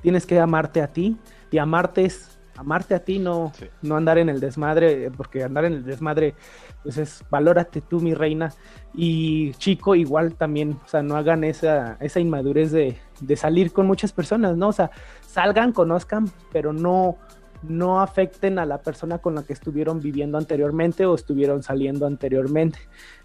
[0.00, 1.16] tienes que amarte a ti.
[1.50, 5.74] Y amarte es amarte a ti, no, no andar en el desmadre, porque andar en
[5.74, 6.34] el desmadre,
[6.82, 8.52] pues es valórate tú, mi reina.
[8.94, 13.86] Y chico, igual también, o sea, no hagan esa, esa inmadurez de, de salir con
[13.86, 14.68] muchas personas, ¿no?
[14.68, 14.90] O sea,
[15.26, 17.18] salgan, conozcan, pero no,
[17.62, 22.78] no afecten a la persona con la que estuvieron viviendo anteriormente o estuvieron saliendo anteriormente.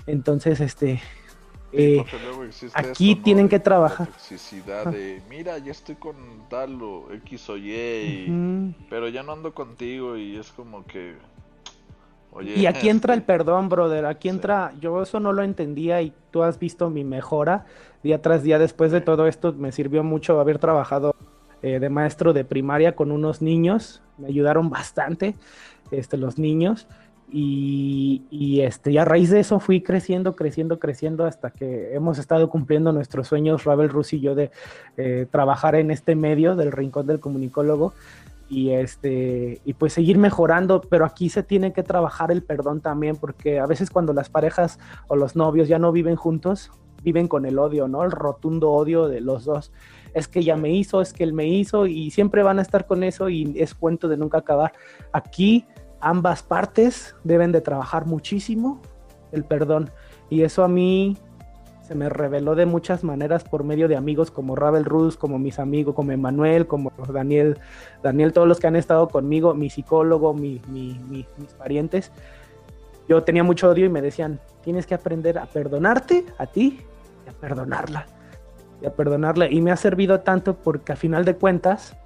[0.08, 1.02] Entonces, este,
[1.72, 2.04] eh,
[2.74, 4.10] aquí tienen que trabajar.
[4.92, 6.16] de, mira, ya estoy con
[6.50, 11.16] tal o X o Y, pero ya no ando contigo y es como que...
[12.32, 16.02] Oye, y aquí entra el este, perdón, brother, aquí entra, yo eso no lo entendía
[16.04, 17.66] y tú has visto mi mejora
[18.04, 21.16] día tras día después de todo esto, me sirvió mucho haber trabajado
[21.62, 25.36] eh, de maestro de primaria con unos niños, me ayudaron bastante
[25.92, 26.88] este, los niños
[27.32, 32.50] y, este, y a raíz de eso fui creciendo, creciendo, creciendo hasta que hemos estado
[32.50, 34.52] cumpliendo nuestros sueños, Ravel Rus y yo, de
[34.98, 37.94] eh, trabajar en este medio del Rincón del Comunicólogo
[38.50, 43.16] y, este, y pues seguir mejorando, pero aquí se tiene que trabajar el perdón también,
[43.16, 46.72] porque a veces cuando las parejas o los novios ya no viven juntos,
[47.04, 48.04] viven con el odio, ¿no?
[48.04, 49.72] El rotundo odio de los dos.
[50.14, 52.88] Es que ya me hizo, es que él me hizo y siempre van a estar
[52.88, 54.74] con eso y es cuento de nunca acabar.
[55.14, 55.66] Aquí
[56.02, 58.82] ambas partes deben de trabajar muchísimo
[59.32, 59.92] el perdón.
[60.30, 61.18] Y eso a mí
[61.82, 65.58] se me reveló de muchas maneras por medio de amigos como Ravel Rus, como mis
[65.58, 67.58] amigos, como Emanuel, como Daniel,
[68.04, 70.62] Daniel, todos los que han estado conmigo, mi psicólogo, mis
[71.58, 72.12] parientes.
[73.08, 76.80] Yo tenía mucho odio y me decían, tienes que aprender a perdonarte a ti
[77.26, 78.06] y a perdonarla.
[78.84, 79.50] Y a perdonarla.
[79.50, 81.98] Y me ha servido tanto porque a final de cuentas,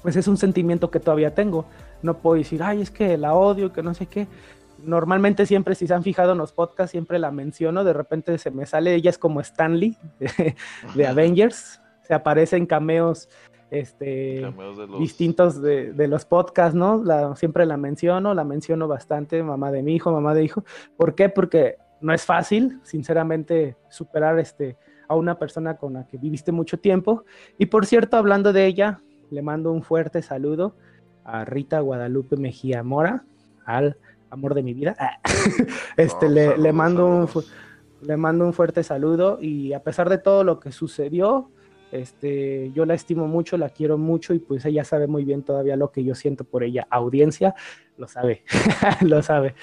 [0.00, 1.66] pues es un sentimiento que todavía tengo
[2.02, 4.26] no puedo decir, ay, es que la odio, que no sé qué.
[4.84, 8.50] Normalmente siempre, si se han fijado en los podcasts, siempre la menciono, de repente se
[8.50, 9.96] me sale, ella es como Stanley
[10.94, 13.28] de, Avengers, se aparece en cameos
[13.70, 14.50] este,
[14.98, 17.04] distintos de, de, los podcasts, ¿no?
[17.04, 20.64] La, siempre la menciono, la menciono bastante, mamá de mi hijo, mamá de hijo.
[20.96, 21.28] ¿Por qué?
[21.28, 24.76] Porque no es fácil, sinceramente, superar este,
[25.08, 27.24] a una persona con la que viviste mucho tiempo.
[27.58, 30.74] Y por cierto, hablando de ella, le mando un fuerte saludo
[31.24, 33.24] a Rita Guadalupe Mejía Mora,
[33.64, 33.96] al
[34.30, 34.96] amor de mi vida.
[35.96, 37.28] este, le, mando un,
[38.02, 41.50] le mando un fuerte saludo y a pesar de todo lo que sucedió,
[41.92, 45.76] este, yo la estimo mucho, la quiero mucho y pues ella sabe muy bien todavía
[45.76, 46.86] lo que yo siento por ella.
[46.90, 47.54] Audiencia
[47.96, 48.44] lo sabe,
[49.00, 49.54] lo sabe.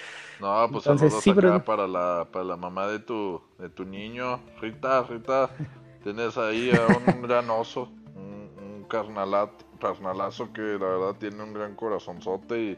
[0.41, 1.63] No, pues Entonces, sí, pero...
[1.63, 5.49] para la para la mamá de tu de tu niño, Rita, Rita,
[6.03, 11.53] tienes ahí a un gran oso, un, un carnalato carnalazo que la verdad tiene un
[11.53, 12.77] gran corazonzote y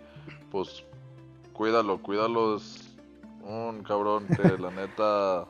[0.52, 0.84] pues
[1.54, 2.98] cuídalo, cuídalo, es
[3.44, 5.46] un cabrón que la neta,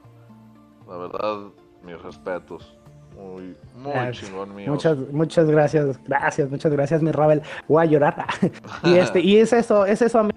[0.88, 1.52] la verdad,
[1.84, 2.76] mis respetos.
[3.16, 4.72] muy, muy chingón mío.
[4.72, 7.42] Muchas, muchas gracias, gracias, muchas gracias, mi Rabel.
[7.68, 8.26] Voy a llorar.
[8.84, 10.28] y este, y es eso, es eso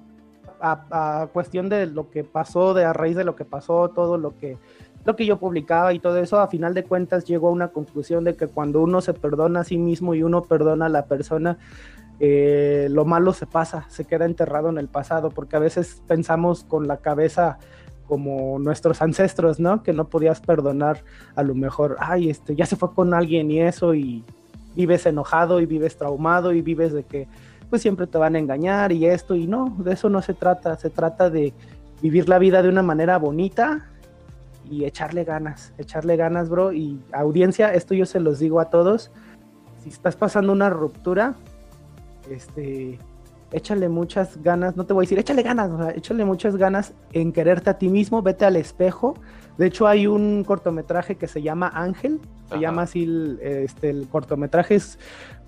[0.60, 4.18] a, a, cuestión de lo que pasó, de a raíz de lo que pasó, todo
[4.18, 4.58] lo que
[5.04, 8.24] lo que yo publicaba y todo eso, a final de cuentas llego a una conclusión
[8.24, 11.58] de que cuando uno se perdona a sí mismo y uno perdona a la persona,
[12.20, 16.64] eh, lo malo se pasa, se queda enterrado en el pasado, porque a veces pensamos
[16.64, 17.58] con la cabeza
[18.06, 19.82] como nuestros ancestros, ¿no?
[19.82, 21.02] Que no podías perdonar
[21.34, 24.24] a lo mejor, ay, este, ya se fue con alguien y eso, y
[24.76, 27.28] vives enojado y vives traumado y vives de que
[27.68, 30.76] pues siempre te van a engañar y esto, y no, de eso no se trata,
[30.76, 31.54] se trata de
[32.02, 33.88] vivir la vida de una manera bonita
[34.70, 39.10] y echarle ganas, echarle ganas, bro, y audiencia, esto yo se los digo a todos,
[39.82, 41.34] si estás pasando una ruptura,
[42.30, 42.98] este,
[43.52, 46.94] échale muchas ganas, no te voy a decir, échale ganas, o sea, échale muchas ganas
[47.12, 49.14] en quererte a ti mismo, vete al espejo.
[49.58, 54.08] De hecho, hay un cortometraje que se llama Ángel, se llama así el, este, el
[54.08, 54.98] cortometraje, es,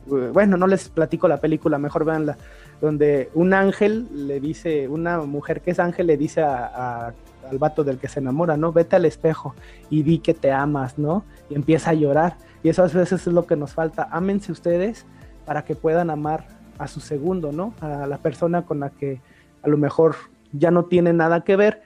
[0.06, 2.36] bueno, no les platico la película, mejor véanla,
[2.80, 7.14] donde un ángel le dice, una mujer que es ángel le dice a,
[7.50, 8.72] al vato del que se enamora, ¿no?
[8.72, 9.54] Vete al espejo
[9.90, 11.24] y di que te amas, ¿no?
[11.50, 12.36] Y empieza a llorar.
[12.62, 14.08] Y eso a veces es lo que nos falta.
[14.10, 15.06] Ámense ustedes
[15.44, 16.46] para que puedan amar
[16.78, 17.74] a su segundo, ¿no?
[17.80, 19.20] A la persona con la que
[19.62, 20.16] a lo mejor
[20.52, 21.82] ya no tiene nada que ver,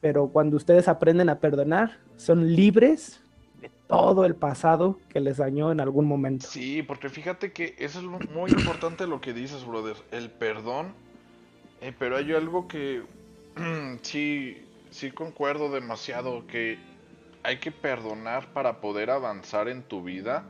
[0.00, 3.20] pero cuando ustedes aprenden a perdonar, son libres
[3.60, 6.46] de todo el pasado que les dañó en algún momento.
[6.48, 10.88] Sí, porque fíjate que eso es muy importante lo que dices, brother, el perdón,
[11.80, 13.02] eh, pero hay algo que
[14.02, 14.58] sí,
[14.90, 16.78] sí concuerdo demasiado, que
[17.42, 20.44] hay que perdonar para poder avanzar en tu vida.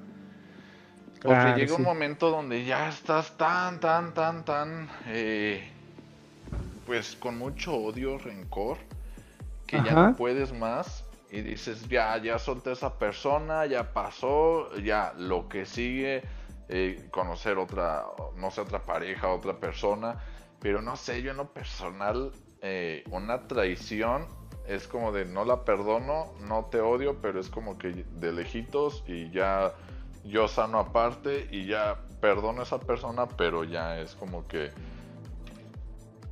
[1.22, 5.70] Porque llega un momento donde ya estás tan, tan, tan, tan, eh,
[6.86, 8.78] pues con mucho odio, rencor,
[9.66, 14.74] que ya no puedes más y dices, ya, ya solté a esa persona, ya pasó,
[14.78, 16.22] ya lo que sigue,
[16.68, 18.04] eh, conocer otra,
[18.36, 20.16] no sé, otra pareja, otra persona,
[20.58, 24.26] pero no sé, yo en lo personal, eh, una traición
[24.66, 29.02] es como de no la perdono, no te odio, pero es como que de lejitos
[29.06, 29.72] y ya
[30.24, 34.70] yo sano aparte y ya perdono a esa persona, pero ya es como que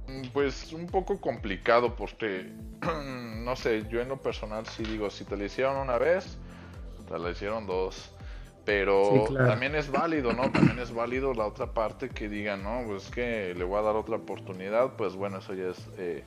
[0.07, 2.53] mm, pues un poco complicado porque
[3.37, 6.39] no sé, yo en lo personal sí digo, si te lo hicieron una vez,
[7.09, 8.15] te la hicieron dos.
[8.69, 10.51] Pero también es válido, ¿no?
[10.51, 13.97] También es válido la otra parte que diga, no, pues que le voy a dar
[13.97, 16.23] otra oportunidad, pues bueno, eso ya es, eh,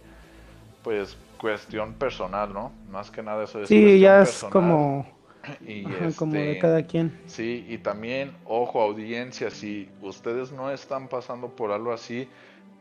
[0.81, 2.71] pues, cuestión personal, ¿no?
[2.89, 3.67] Más que nada eso es.
[3.67, 5.05] Sí, ya es como
[5.61, 7.15] y como de este, cada quien.
[7.27, 12.27] Sí, y también, ojo, audiencia, si ustedes no están pasando por algo así,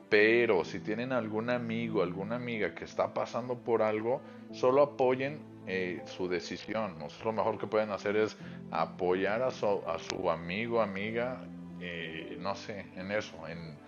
[0.08, 6.02] pero si tienen algún amigo, alguna amiga que está pasando por algo, solo apoyen eh,
[6.04, 6.96] su decisión.
[7.24, 8.36] lo mejor que pueden hacer es
[8.72, 11.44] apoyar a su, a su amigo, amiga,
[11.80, 13.78] eh, no sé, en eso, en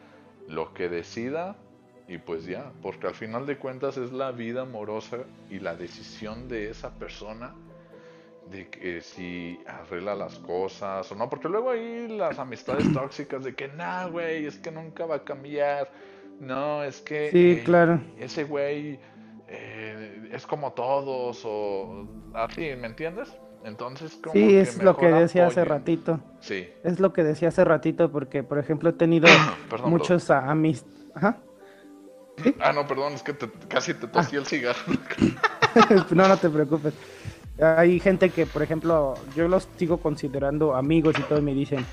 [0.46, 1.56] lo que decida
[2.06, 5.18] y pues ya, porque al final de cuentas es la vida amorosa
[5.50, 7.52] y la decisión de esa persona
[8.48, 13.56] de que si arregla las cosas o no, porque luego hay las amistades tóxicas de
[13.56, 15.90] que, nah, güey, es que nunca va a cambiar,
[16.38, 18.00] no, es que sí, eh, claro.
[18.18, 19.00] ese güey
[19.48, 19.81] eh,
[20.32, 23.36] es como todos o así, ¿me entiendes?
[23.64, 26.18] Entonces, como sí, es lo que decía hace ratito.
[26.40, 26.68] Sí.
[26.82, 29.28] Es lo que decía hace ratito, porque, por ejemplo, he tenido
[29.84, 31.02] muchos amistades.
[32.60, 33.36] Ah, no, perdón, es que
[33.68, 34.80] casi te tosí el cigarro.
[36.10, 36.94] no, no te preocupes.
[37.60, 41.84] Hay gente que, por ejemplo, yo los sigo considerando amigos y todo, y me dicen,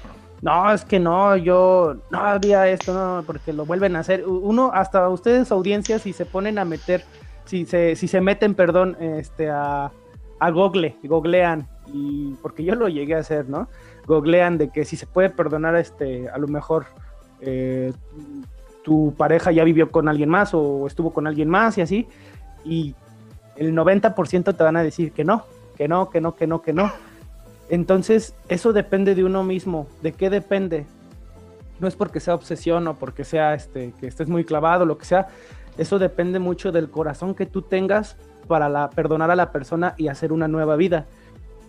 [0.41, 4.25] no, es que no, yo no haría esto, no, porque lo vuelven a hacer.
[4.25, 7.03] Uno, hasta ustedes, audiencias, si se ponen a meter,
[7.49, 9.91] si se, si se meten, perdón, este, a,
[10.39, 13.67] a Google, googlean, y porque yo lo llegué a hacer, ¿no?
[14.05, 16.85] Googlean de que si se puede perdonar, este, a lo mejor
[17.41, 17.91] eh,
[18.83, 22.07] tu pareja ya vivió con alguien más o estuvo con alguien más y así,
[22.63, 22.93] y
[23.55, 25.43] el 90% te van a decir que no,
[25.75, 26.91] que no, que no, que no, que no.
[27.67, 29.87] Entonces, eso depende de uno mismo.
[30.03, 30.85] ¿De qué depende?
[31.79, 35.05] No es porque sea obsesión o porque sea este, que estés muy clavado, lo que
[35.05, 35.29] sea.
[35.77, 40.07] Eso depende mucho del corazón que tú tengas para la, perdonar a la persona y
[40.07, 41.05] hacer una nueva vida.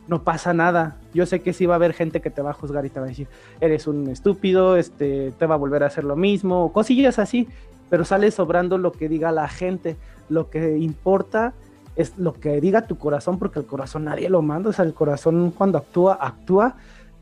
[0.08, 0.96] No pasa nada.
[1.14, 2.98] Yo sé que sí va a haber gente que te va a juzgar y te
[2.98, 3.28] va a decir,
[3.60, 7.48] eres un estúpido, este, te va a volver a hacer lo mismo, cosillas así,
[7.90, 9.96] pero sale sobrando lo que diga la gente.
[10.28, 11.52] Lo que importa
[11.96, 14.94] es lo que diga tu corazón, porque el corazón nadie lo manda, o sea, el
[14.94, 16.76] corazón cuando actúa, actúa,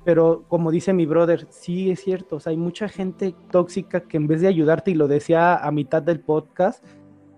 [0.05, 4.17] pero como dice mi brother, sí es cierto, o sea, hay mucha gente tóxica que
[4.17, 6.85] en vez de ayudarte, y lo decía a mitad del podcast,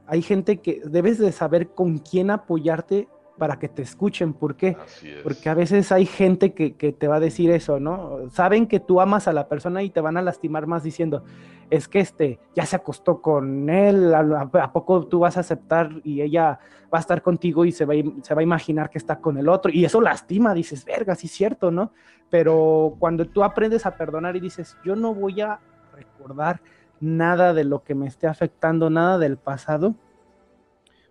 [0.06, 3.08] hay gente que debes de saber con quién apoyarte
[3.40, 4.34] para que te escuchen.
[4.34, 4.76] ¿Por qué?
[5.22, 8.28] Porque a veces hay gente que, te va a decir eso, ¿no?
[8.30, 11.24] Saben que tú amas a la persona y te van a lastimar más diciendo,
[11.70, 16.20] es que este ya se acostó con él, ¿a, poco tú vas a aceptar y
[16.20, 16.58] ella
[16.92, 19.38] va a estar contigo y se va, a, se va a imaginar que está con
[19.38, 19.70] el otro?
[19.72, 21.92] Y eso lastima, dices, verga, sí es cierto, ¿no?
[22.28, 25.60] Pero cuando tú aprendes a perdonar y dices, yo no voy a
[25.94, 26.60] recordar
[27.00, 29.94] nada de lo que me esté afectando, nada del pasado,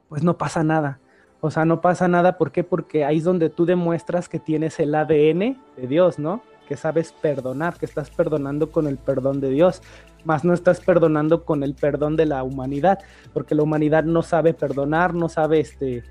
[0.07, 0.99] pues no pasa nada
[1.41, 2.63] o sea, no pasa nada, ¿por qué?
[2.63, 6.41] Porque ahí es donde tú demuestras que tienes el ADN de Dios, ¿no?
[6.69, 9.81] Que sabes perdonar, que estás perdonando con el perdón de Dios,
[10.23, 12.99] más no estás perdonando con el perdón de la humanidad,
[13.33, 16.03] porque la humanidad no sabe perdonar, no sabe este,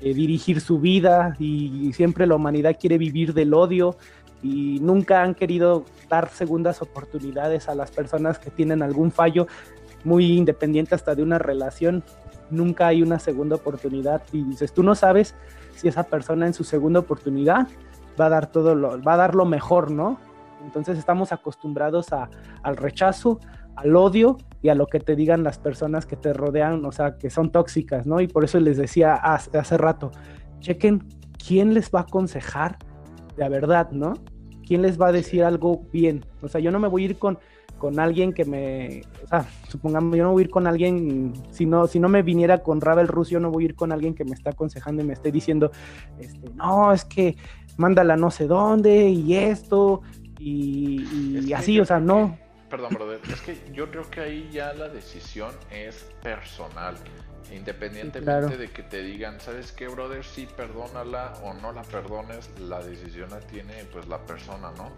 [0.00, 3.96] eh, dirigir su vida y siempre la humanidad quiere vivir del odio
[4.42, 9.46] y nunca han querido dar segundas oportunidades a las personas que tienen algún fallo
[10.02, 12.02] muy independiente hasta de una relación
[12.50, 14.22] nunca hay una segunda oportunidad.
[14.32, 15.34] Y dices, tú no sabes
[15.74, 17.68] si esa persona en su segunda oportunidad
[18.20, 20.18] va a dar todo lo, va a dar lo mejor, ¿no?
[20.64, 22.28] Entonces estamos acostumbrados a,
[22.62, 23.40] al rechazo,
[23.76, 27.18] al odio y a lo que te digan las personas que te rodean, o sea,
[27.18, 28.20] que son tóxicas, ¿no?
[28.20, 30.10] Y por eso les decía hace, hace rato,
[30.60, 31.04] chequen
[31.46, 32.78] quién les va a aconsejar
[33.36, 34.14] de verdad, ¿no?
[34.66, 36.24] ¿Quién les va a decir algo bien?
[36.42, 37.38] O sea, yo no me voy a ir con,
[37.78, 41.66] con alguien que me, o sea, supongamos, yo no voy a ir con alguien, si
[41.66, 44.24] no, si no me viniera con Ravel Rusio, no voy a ir con alguien que
[44.24, 45.70] me está aconsejando y me esté diciendo,
[46.18, 47.36] este, no, es que
[47.76, 50.02] mándala no sé dónde y esto
[50.38, 52.38] y, así, o sea, no.
[52.70, 56.96] perdón, brother, es que yo creo que ahí ya la decisión es personal.
[57.52, 60.24] Independientemente de que te digan, ¿sabes qué, brother?
[60.24, 64.90] Sí, perdónala o no la perdones, la decisión la tiene pues la persona, ¿no?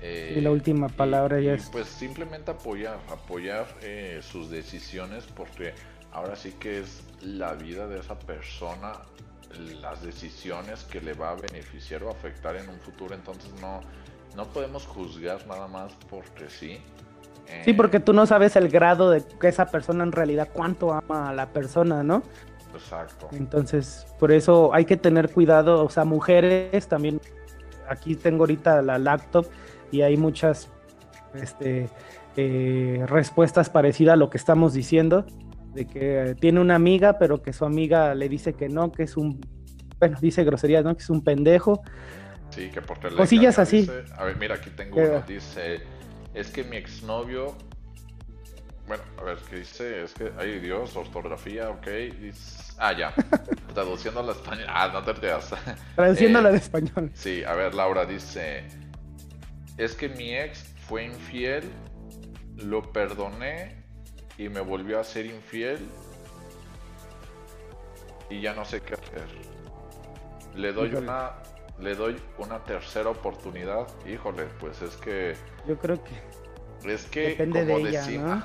[0.00, 1.68] y la última palabra ya es.
[1.70, 5.74] Pues simplemente apoyar, apoyar eh, sus decisiones porque
[6.12, 8.92] ahora sí que es la vida de esa persona,
[9.80, 13.14] las decisiones que le va a beneficiar o afectar en un futuro.
[13.14, 13.80] Entonces no,
[14.36, 16.78] no podemos juzgar nada más porque sí.
[17.64, 21.30] sí, porque tú no sabes el grado de que esa persona en realidad cuánto ama
[21.30, 22.22] a la persona, ¿no?
[22.74, 23.28] Exacto.
[23.32, 27.20] Entonces, por eso hay que tener cuidado, o sea, mujeres también.
[27.88, 29.46] Aquí tengo ahorita la laptop
[29.90, 30.68] y hay muchas
[31.34, 31.88] este,
[32.36, 35.24] eh, respuestas parecidas a lo que estamos diciendo,
[35.74, 39.16] de que tiene una amiga, pero que su amiga le dice que no, que es
[39.16, 39.40] un,
[39.98, 40.96] bueno, dice groserías, ¿no?
[40.96, 41.82] Que es un pendejo.
[42.50, 43.88] Sí, que por Cosillas así.
[44.16, 45.80] a ver, mira, aquí tengo uno, dice,
[46.34, 47.54] es que mi exnovio,
[48.86, 50.04] bueno, a ver, ¿qué dice?
[50.04, 51.86] Es que, ay Dios, ortografía, ok,
[52.78, 53.14] ah, ya,
[53.74, 55.54] traduciendo al español, ah, no te creas.
[55.94, 57.10] Traduciéndolo al español.
[57.14, 58.64] Sí, a ver, Laura dice,
[59.76, 61.64] es que mi ex fue infiel,
[62.56, 63.77] lo perdoné
[64.38, 65.78] y me volvió a ser infiel
[68.30, 69.26] y ya no sé qué hacer.
[70.54, 71.32] Le doy una
[71.80, 73.86] le doy una tercera oportunidad.
[74.06, 75.34] Híjole, pues es que
[75.66, 76.38] yo creo que
[76.84, 78.44] es que como, decimos,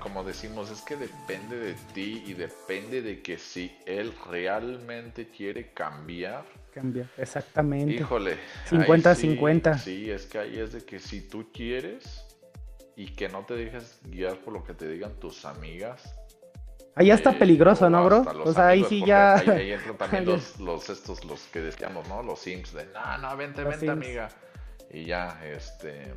[0.00, 5.72] como decimos, es que depende de ti y depende de que si él realmente quiere
[5.72, 7.94] cambiar cambia, exactamente.
[7.94, 8.36] Híjole.
[8.68, 9.78] 50-50.
[9.78, 12.23] Sí, es que ahí es de que si tú quieres
[12.96, 16.14] y que no te dejes guiar por lo que te digan tus amigas.
[16.96, 18.24] Ahí ya está eh, peligroso, ¿no, bro?
[18.44, 19.34] O sea, ahí sí ya.
[19.34, 22.22] Ahí, entran también los, los, estos, los que decíamos, ¿no?
[22.22, 24.28] Los sims de, no, no, vente, vente, amiga.
[24.90, 26.14] Y ya, este.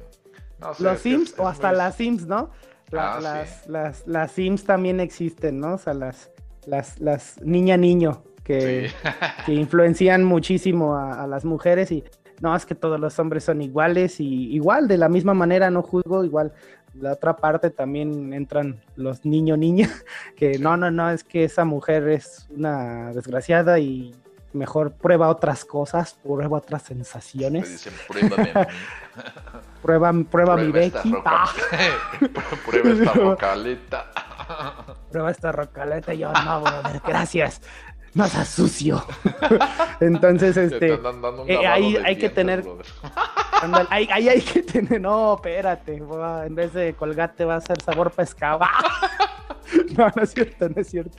[0.59, 2.51] No sé, los sims o hasta las sims, ¿no?
[2.93, 5.73] Ah, las, las, las sims también existen, ¿no?
[5.73, 6.29] O sea, las,
[6.65, 8.89] las, las niña-niño que,
[9.47, 12.03] influencian muchísimo a, las mujeres y
[12.41, 15.81] no, es que todos los hombres son iguales y igual, de la misma manera no
[15.81, 16.53] juzgo, igual
[16.93, 19.89] la otra parte también entran los niño niña
[20.35, 24.15] que no, no, no, es que esa mujer es una desgraciada y
[24.53, 27.69] mejor prueba otras cosas, prueba otras sensaciones.
[27.69, 27.93] Dicen,
[29.81, 31.13] prueba, prueba, mi Becky.
[32.65, 34.11] prueba esta rocaleta.
[35.11, 36.13] prueba esta rocaleta.
[36.13, 37.61] Yo no, brother, gracias
[38.17, 39.03] no seas sucio.
[39.99, 40.99] Entonces, este,
[41.47, 42.65] eh, ahí hay que tener,
[43.89, 46.01] ahí, hay que tener, no, espérate,
[46.45, 48.59] en vez de colgate va a ser sabor pescado.
[49.97, 51.17] no, no es cierto, no es cierto.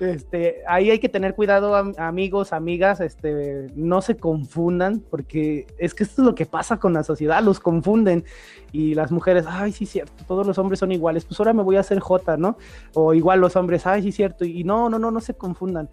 [0.00, 6.04] Este, ahí hay que tener cuidado, amigos, amigas, este, no se confundan, porque es que
[6.04, 8.24] esto es lo que pasa con la sociedad, los confunden
[8.70, 11.76] y las mujeres, ay, sí, cierto, todos los hombres son iguales, pues ahora me voy
[11.76, 12.58] a hacer J, ¿no?
[12.94, 15.90] O igual los hombres, ay, sí, cierto, y no, no, no, no se confundan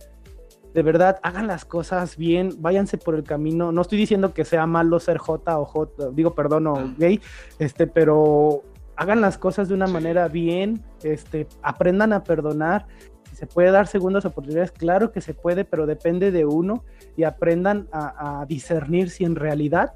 [0.75, 3.71] de verdad, hagan las cosas bien, váyanse por el camino.
[3.71, 7.21] No estoy diciendo que sea malo ser J o J, digo, perdón, o gay,
[7.59, 8.61] este, pero
[8.97, 12.87] hagan las cosas de una manera bien, este, aprendan a perdonar.
[13.29, 16.83] si se puede dar segundas oportunidades, claro que se puede, pero depende de uno
[17.15, 19.93] y aprendan a, a discernir si en realidad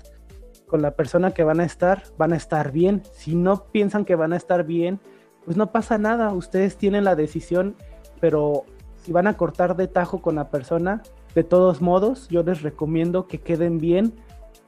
[0.65, 3.01] con la persona que van a estar, van a estar bien.
[3.11, 5.01] Si no piensan que van a estar bien,
[5.43, 7.75] pues no pasa nada, ustedes tienen la decisión,
[8.21, 8.63] pero
[9.09, 11.01] si van a cortar de tajo con la persona,
[11.33, 14.13] de todos modos, yo les recomiendo que queden bien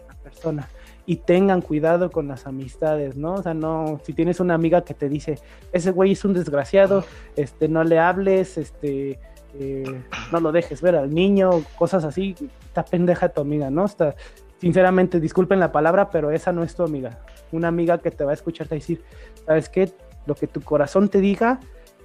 [0.08, 0.68] la persona
[1.06, 3.36] y tengan cuidado con las amistades, ¿no?
[3.36, 5.38] O sea, no, si tienes una amiga que te dice,
[5.74, 9.20] ese güey es un desgraciado, este, no le hables, este,
[9.60, 12.36] eh, no lo dejes ver al niño, cosas así,
[12.66, 13.86] está pendeja tu amiga, ¿no?
[13.86, 14.16] Está,
[14.60, 17.20] sinceramente, disculpen la palabra, pero esa no es tu amiga.
[17.52, 19.04] Una amiga que te va a escuchar te decir,
[19.46, 19.94] ¿sabes qué?
[20.26, 21.60] Lo que tu corazón te diga,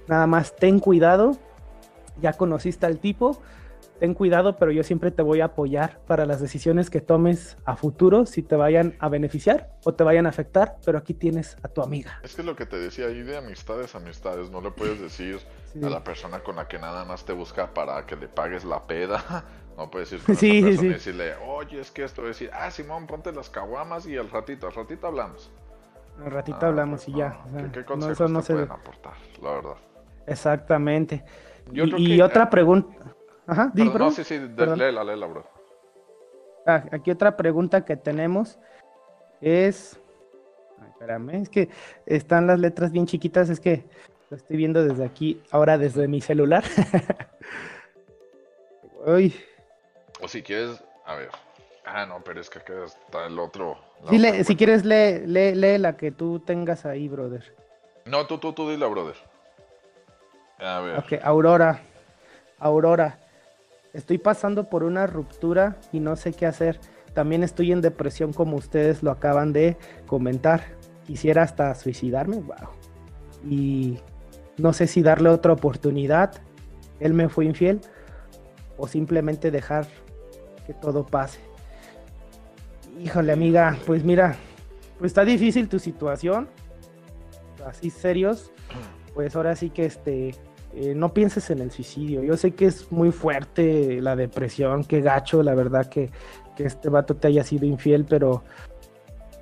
[0.07, 1.35] nada más ten cuidado,
[2.21, 3.41] ya conociste al tipo,
[3.99, 7.75] ten cuidado, pero yo siempre te voy a apoyar para las decisiones que tomes a
[7.75, 11.67] futuro, si te vayan a beneficiar o te vayan a afectar, pero aquí tienes a
[11.67, 12.19] tu amiga.
[12.23, 15.39] Es que lo que te decía ahí de amistades, amistades, no le puedes decir
[15.81, 18.85] a la persona con la que nada más te busca para que le pagues la
[18.85, 19.45] peda.
[19.77, 23.05] No puedes ir con sí, esa y decirle, oye, es que esto, decir, ah, Simón,
[23.05, 25.51] ponte las caguamas y al ratito, al ratito hablamos.
[26.19, 27.39] Al ratito hablamos y ya.
[27.71, 29.75] ¿Qué, consejos no, te pueden aportar, la verdad?
[30.25, 31.23] Exactamente.
[31.73, 32.93] Y, otra eh, pregunta.
[33.45, 35.45] Ajá, No, sí, sí, léela, léela, bro.
[36.65, 38.59] Ah, aquí otra pregunta que tenemos
[39.39, 39.99] es.
[40.79, 41.69] Ay, espérame, es que
[42.05, 43.85] están las letras bien chiquitas, es que
[44.29, 46.63] lo estoy viendo desde aquí, ahora desde mi celular.
[49.05, 49.33] Uy.
[50.21, 51.29] O si quieres, a ver.
[51.85, 53.77] Ah, no, pero es que acá está el otro.
[54.43, 57.55] si quieres, lee, lee, lee, la que tú tengas ahí, brother.
[58.03, 59.15] No, tú, tú, tú dile, brother.
[60.59, 61.81] Ok, Aurora.
[62.59, 63.19] Aurora.
[63.93, 66.79] Estoy pasando por una ruptura y no sé qué hacer.
[67.13, 69.77] También estoy en depresión como ustedes lo acaban de
[70.07, 70.63] comentar.
[71.05, 72.37] Quisiera hasta suicidarme.
[72.37, 72.69] Wow.
[73.47, 73.99] Y
[74.57, 76.33] no sé si darle otra oportunidad.
[76.99, 77.81] Él me fue infiel.
[78.77, 79.87] O simplemente dejar
[80.65, 81.39] que todo pase.
[82.99, 84.35] Híjole, amiga, pues mira,
[84.97, 86.47] pues está difícil tu situación.
[87.65, 88.51] Así serios.
[89.13, 90.35] Pues ahora sí que este
[90.79, 92.21] eh, no pienses en el suicidio.
[92.21, 96.11] Yo sé que es muy fuerte la depresión, qué gacho, la verdad que,
[96.59, 98.43] este vato te haya sido infiel, pero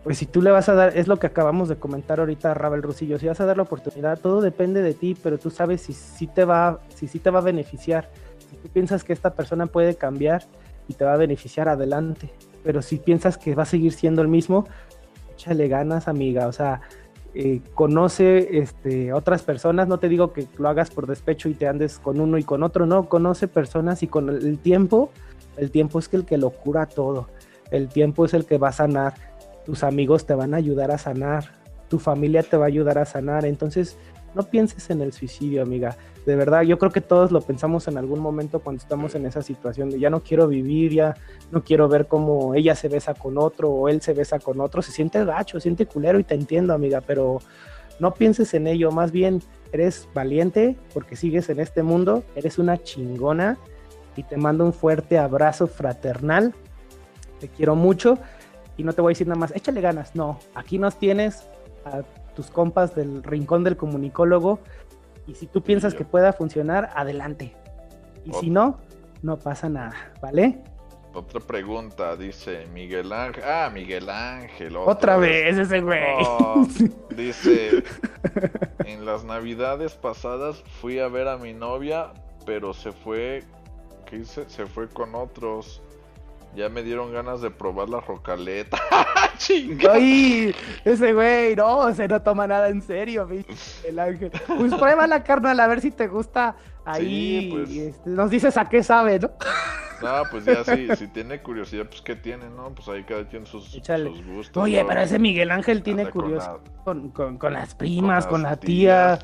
[0.04, 2.54] pues si tú le vas a dar, es lo que acabamos de comentar ahorita a
[2.54, 5.82] Rabel Rusillo, si vas a dar la oportunidad, todo depende de ti, pero tú sabes
[5.82, 8.10] si sí te va, si sí te va a beneficiar.
[8.50, 10.44] Si tú piensas que esta persona puede cambiar
[10.90, 12.32] y te va a beneficiar adelante,
[12.64, 14.68] pero si piensas que va a seguir siendo el mismo,
[15.34, 16.82] échale ganas, amiga, o sea,
[17.38, 21.68] eh, conoce este, otras personas, no te digo que lo hagas por despecho y te
[21.68, 25.10] andes con uno y con otro, no, conoce personas y con el tiempo,
[25.58, 27.28] el tiempo es que el que lo cura todo,
[27.72, 29.16] el tiempo es el que va a sanar,
[29.66, 31.52] tus amigos te van a ayudar a sanar,
[31.90, 33.98] tu familia te va a ayudar a sanar, entonces
[34.36, 35.98] no pienses en el suicidio, amiga.
[36.26, 39.42] De verdad, yo creo que todos lo pensamos en algún momento cuando estamos en esa
[39.42, 41.16] situación de ya no quiero vivir, ya
[41.52, 44.82] no quiero ver cómo ella se besa con otro o él se besa con otro.
[44.82, 47.40] Se siente gacho, se siente culero y te entiendo, amiga, pero
[48.00, 48.92] no pienses en ello.
[48.92, 53.58] Más bien, eres valiente porque sigues en este mundo, eres una chingona
[54.18, 56.54] y te mando un fuerte abrazo fraternal.
[57.40, 58.18] Te quiero mucho
[58.78, 60.16] y no te voy a decir nada más, échale ganas.
[60.16, 61.48] No, aquí nos tienes
[61.86, 62.04] a
[62.36, 64.60] tus compas del rincón del comunicólogo
[65.28, 67.56] y si tú piensas que pueda funcionar, adelante.
[68.26, 68.78] Y si no,
[69.22, 70.62] no pasa nada, ¿vale?
[71.14, 73.44] Otra pregunta, dice Miguel Ángel.
[73.46, 74.76] Ah, Miguel Ángel.
[74.76, 75.58] Otra, vez.
[75.58, 76.02] ese güey.
[76.20, 76.68] Oh,
[77.16, 77.84] dice,
[78.80, 82.12] en las navidades pasadas fui a ver a mi novia,
[82.46, 83.44] pero se fue,
[84.06, 84.50] ¿qué dice?
[84.50, 85.82] Se fue con otros.
[86.54, 88.78] Ya me dieron ganas de probar la rocaleta.
[89.92, 90.54] ¡Ay!
[90.84, 93.28] Ese güey, no, se no toma nada en serio,
[93.86, 94.32] el ángel.
[94.48, 96.56] Pues prueba la carnal a ver si te gusta
[96.86, 97.50] ahí.
[97.52, 97.70] Pues.
[97.70, 99.32] Este, nos dices a qué sabe, ¿no?
[100.02, 102.70] No, pues ya sí, si tiene curiosidad, pues qué tiene, ¿no?
[102.76, 104.62] Pues ahí cada quien sus, sus gustos.
[104.62, 109.18] Oye, pero ese Miguel Ángel tiene curiosidad con, con, las primas, con, la tía.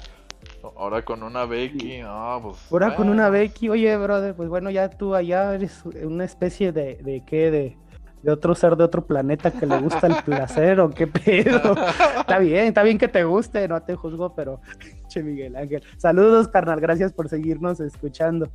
[0.78, 2.58] Ahora con una Becky, ah, pues.
[2.72, 6.96] Ahora con una Becky, oye, brother, pues bueno, ya tú allá eres una especie de,
[7.04, 7.78] de qué, de,
[8.24, 11.76] de otro ser de otro planeta que le gusta el placer o qué pedo.
[12.20, 14.62] está bien, está bien que te guste, no te juzgo, pero
[15.08, 15.84] che Miguel Ángel.
[15.98, 18.50] Saludos, carnal, gracias por seguirnos escuchando.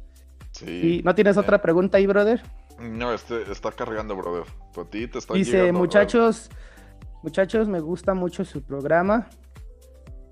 [0.52, 1.02] Sí.
[1.04, 2.42] ¿No tienes otra pregunta ahí, brother?
[2.78, 4.44] No, este está cargando, brother.
[4.72, 6.50] Por ti te está Dice, muchachos,
[7.22, 9.28] muchachos, me gusta mucho su programa.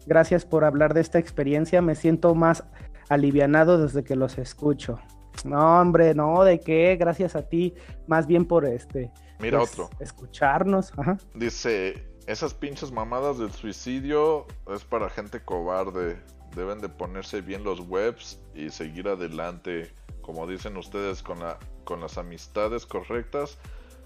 [0.06, 1.82] Gracias por hablar de esta experiencia.
[1.82, 2.64] Me siento más
[3.08, 4.98] alivianado desde que los escucho.
[5.44, 6.96] No, hombre, no, ¿de qué?
[6.98, 7.74] Gracias a ti,
[8.06, 9.10] más bien por este.
[9.38, 9.90] Mira pues, otro.
[10.00, 10.92] Escucharnos.
[11.34, 16.18] Dice, esas pinches mamadas del suicidio es para gente cobarde.
[16.54, 19.92] deben de ponerse bien los webs y seguir adelante.
[20.22, 23.58] Como dicen ustedes, con, la, con las amistades correctas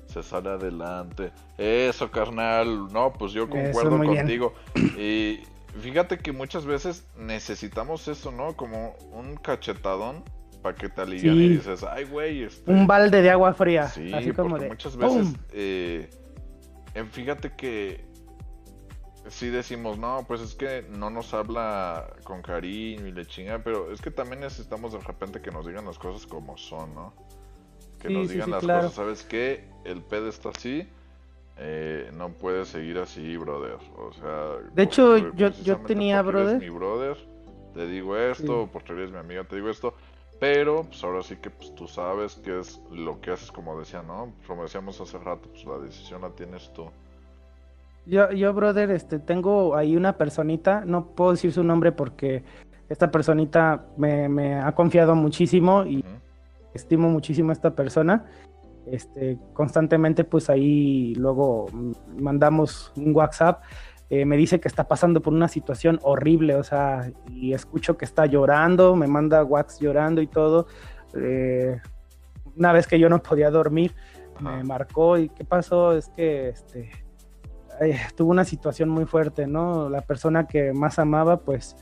[0.09, 1.33] se sale adelante.
[1.59, 2.93] Eso, carnal.
[2.93, 4.55] No, pues yo concuerdo contigo.
[4.97, 5.43] Y
[5.81, 8.57] fíjate que muchas veces necesitamos eso, ¿no?
[8.57, 10.25] Como un cachetadón
[10.69, 12.43] para que te alivian y dices, ay, güey.
[12.43, 12.71] Este...
[12.71, 13.89] Un balde de agua fría.
[13.89, 14.69] Sí, así como de...
[14.69, 15.35] muchas veces.
[15.53, 16.11] Eh,
[17.11, 18.05] fíjate que
[19.29, 23.91] sí decimos, no, pues es que no nos habla con cariño y le chinga, pero
[23.93, 27.15] es que también necesitamos de repente que nos digan las cosas como son, ¿no?
[27.99, 29.69] Que nos digan las cosas, ¿sabes qué?
[29.85, 30.87] El pedo está así,
[31.57, 33.79] eh, no puede seguir así, brother.
[33.97, 36.59] O sea, de hecho, yo, yo tenía, brother.
[36.59, 37.17] mi brother,
[37.75, 39.95] te digo esto, porque eres mi amiga, te digo esto.
[40.41, 44.03] Pero, pues ahora sí que pues, tú sabes qué es lo que haces, como decía,
[44.03, 44.33] ¿no?
[44.47, 46.87] Como decíamos hace rato, pues la decisión la tienes tú.
[48.07, 52.43] Yo, yo, brother, este, tengo ahí una personita, no puedo decir su nombre porque
[52.89, 56.05] esta personita me, ha confiado muchísimo y
[56.73, 58.25] estimo muchísimo a esta persona.
[58.87, 61.67] Este, constantemente, pues ahí luego
[62.19, 63.63] mandamos un WhatsApp.
[64.11, 68.07] Eh, me dice que está pasando por una situación horrible, o sea, y escucho que
[68.07, 70.67] está llorando, me manda WhatsApp llorando y todo.
[71.15, 71.79] Eh,
[72.57, 73.95] una vez que yo no podía dormir,
[74.41, 76.91] me marcó y qué pasó, es que este,
[78.17, 79.89] tuvo una situación muy fuerte, ¿no?
[79.89, 81.77] La persona que más amaba, pues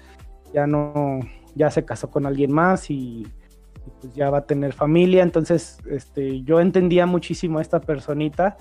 [0.52, 1.20] ya no,
[1.54, 3.26] ya se casó con alguien más y,
[4.00, 5.22] pues ya va a tener familia.
[5.22, 8.56] Entonces, este, yo entendía muchísimo a esta personita.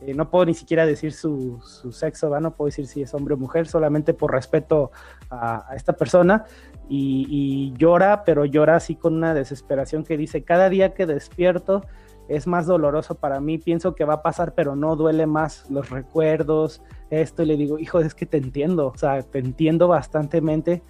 [0.00, 2.40] Eh, no puedo ni siquiera decir su, sexo, ¿va?
[2.40, 4.90] no puedo decir si es hombre o mujer, solamente por respeto
[5.30, 6.44] a, esta persona.
[6.88, 11.82] Y, llora, pero llora así con una desesperación que dice, cada día que despierto,
[12.28, 15.90] es más doloroso para mí, pienso que va a pasar, pero no duele más los
[15.90, 20.82] recuerdos, esto, y le digo, hijo, es que te entiendo, o sea, te entiendo bastantemente,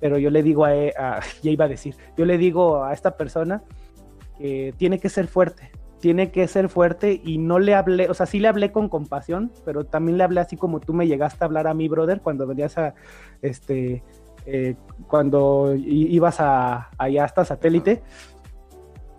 [0.00, 0.92] pero yo le digo a, e,
[1.42, 3.62] ya iba a decir, yo le digo a esta persona
[4.38, 8.26] que tiene que ser fuerte, tiene que ser fuerte y no le hablé, o sea,
[8.26, 11.46] sí le hablé con compasión, pero también le hablé así como tú me llegaste a
[11.46, 12.94] hablar a mi brother cuando venías a,
[13.42, 14.02] este,
[14.46, 14.76] eh,
[15.06, 18.02] cuando ibas a, allá hasta satélite.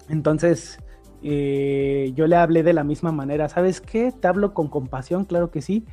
[0.09, 0.79] Entonces,
[1.21, 3.47] eh, yo le hablé de la misma manera.
[3.47, 4.11] ¿Sabes qué?
[4.11, 5.85] Te hablo con compasión, claro que sí,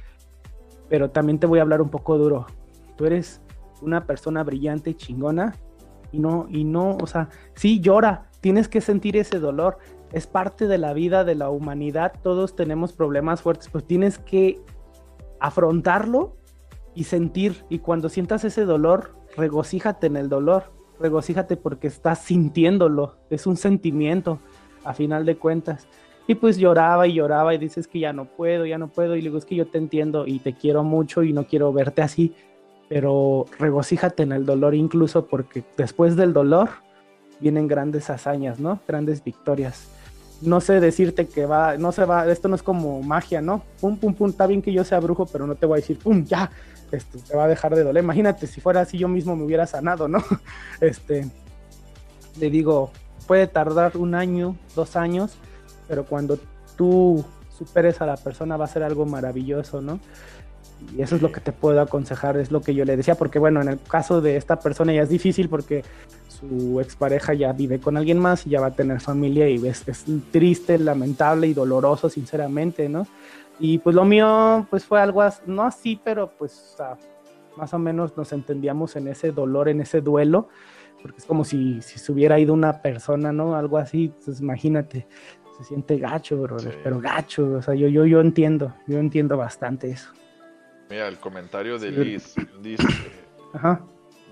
[0.89, 2.47] pero también te voy a hablar un poco duro.
[2.97, 3.43] Tú eres
[3.83, 5.55] una persona brillante, chingona,
[6.11, 9.79] y no, y no, o sea, sí llora, tienes que sentir ese dolor,
[10.13, 14.61] es parte de la vida de la humanidad, todos tenemos problemas fuertes, pues tienes que
[15.41, 16.37] afrontarlo
[16.95, 20.65] y sentir, y cuando sientas ese dolor, regocíjate en el dolor,
[20.99, 24.41] regocíjate porque estás sintiéndolo, es un sentimiento
[24.85, 25.87] a final de cuentas.
[26.27, 29.17] Y pues lloraba y lloraba y dices que ya no puedo, ya no puedo.
[29.17, 31.73] Y le digo, es que yo te entiendo y te quiero mucho y no quiero
[31.73, 32.35] verte así,
[32.89, 36.69] pero regocíjate en el dolor incluso porque después del dolor
[37.41, 38.81] vienen grandes hazañas, ¿no?
[38.87, 39.89] Grandes victorias.
[40.41, 43.65] No sé decirte que va, no se va, esto no es como magia, ¿no?
[43.81, 45.99] Pum, pum, pum, está bien que yo sea brujo, pero no te voy a decir,
[45.99, 46.51] pum, ya,
[46.93, 48.05] esto te va a dejar de doler.
[48.05, 50.23] Imagínate si fuera así yo mismo me hubiera sanado, ¿no?
[50.81, 51.29] Este,
[52.39, 52.91] le digo,
[53.27, 55.37] puede tardar un año, dos años,
[55.89, 56.39] pero cuando
[56.77, 57.25] tú
[57.57, 59.99] superes a la persona va a ser algo maravilloso, ¿no?
[60.97, 63.39] Y eso es lo que te puedo aconsejar, es lo que yo le decía, porque
[63.39, 65.85] bueno, en el caso de esta persona ya es difícil porque
[66.39, 69.87] su expareja ya vive con alguien más y ya va a tener familia y es,
[69.89, 73.07] es triste, lamentable y doloroso, sinceramente, ¿no?
[73.59, 76.77] Y pues lo mío, pues fue algo, no así, pero pues
[77.57, 80.49] más o menos nos entendíamos en ese dolor, en ese duelo
[81.03, 83.55] porque es como si, si se hubiera ido una persona, ¿no?
[83.55, 85.07] Algo así, entonces imagínate,
[85.57, 89.91] se siente gacho, bro, pero gacho, o sea, yo, yo, yo entiendo, yo entiendo bastante
[89.91, 90.13] eso.
[90.91, 92.87] Mira, el comentario de Liz dice,
[93.53, 93.81] Ajá.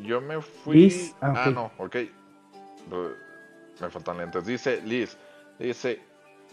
[0.02, 1.14] Yo me fui, Liz?
[1.20, 1.96] Ah, ah no, ok,
[3.80, 5.16] me faltan lentes, dice Liz,
[5.58, 6.00] dice,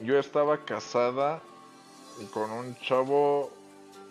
[0.02, 1.42] yo estaba casada
[2.34, 3.52] con un chavo,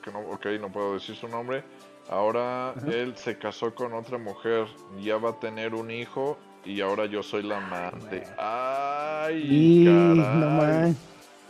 [0.03, 1.64] que no, ok, no puedo decir su nombre,
[2.09, 4.66] Ahora él se casó con otra mujer,
[5.01, 8.24] ya va a tener un hijo y ahora yo soy la amante.
[8.39, 10.97] Ay, caray.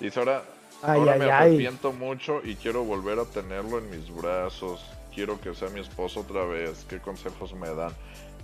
[0.00, 0.44] y ahora,
[0.82, 4.84] ahora me arrepiento mucho y quiero volver a tenerlo en mis brazos.
[5.14, 6.84] Quiero que sea mi esposo otra vez.
[6.88, 7.92] ¿Qué consejos me dan?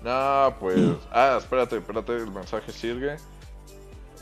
[0.02, 0.78] No, pues.
[1.10, 3.16] Ah, espérate, espérate, el mensaje sigue.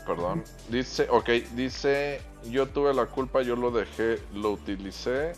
[0.05, 0.43] Perdón.
[0.69, 5.33] Dice, ok, dice, yo tuve la culpa, yo lo dejé, lo utilicé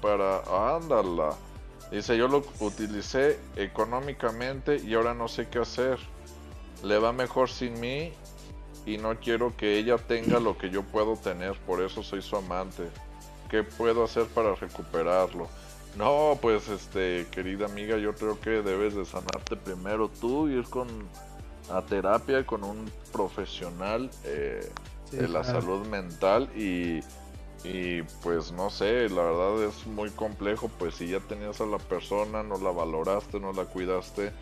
[0.00, 0.76] para...
[0.76, 1.34] Ándala.
[1.90, 5.98] Dice, yo lo utilicé económicamente y ahora no sé qué hacer.
[6.84, 8.12] Le va mejor sin mí
[8.86, 12.36] y no quiero que ella tenga lo que yo puedo tener, por eso soy su
[12.36, 12.84] amante.
[13.50, 15.48] ¿Qué puedo hacer para recuperarlo?
[15.96, 20.86] No, pues este, querida amiga, yo creo que debes de sanarte primero tú, ir con
[21.70, 24.70] a terapia con un profesional eh,
[25.10, 27.00] de la salud mental y,
[27.64, 31.78] y pues no sé, la verdad es muy complejo, pues si ya tenías a la
[31.78, 34.32] persona, no la valoraste, no la cuidaste,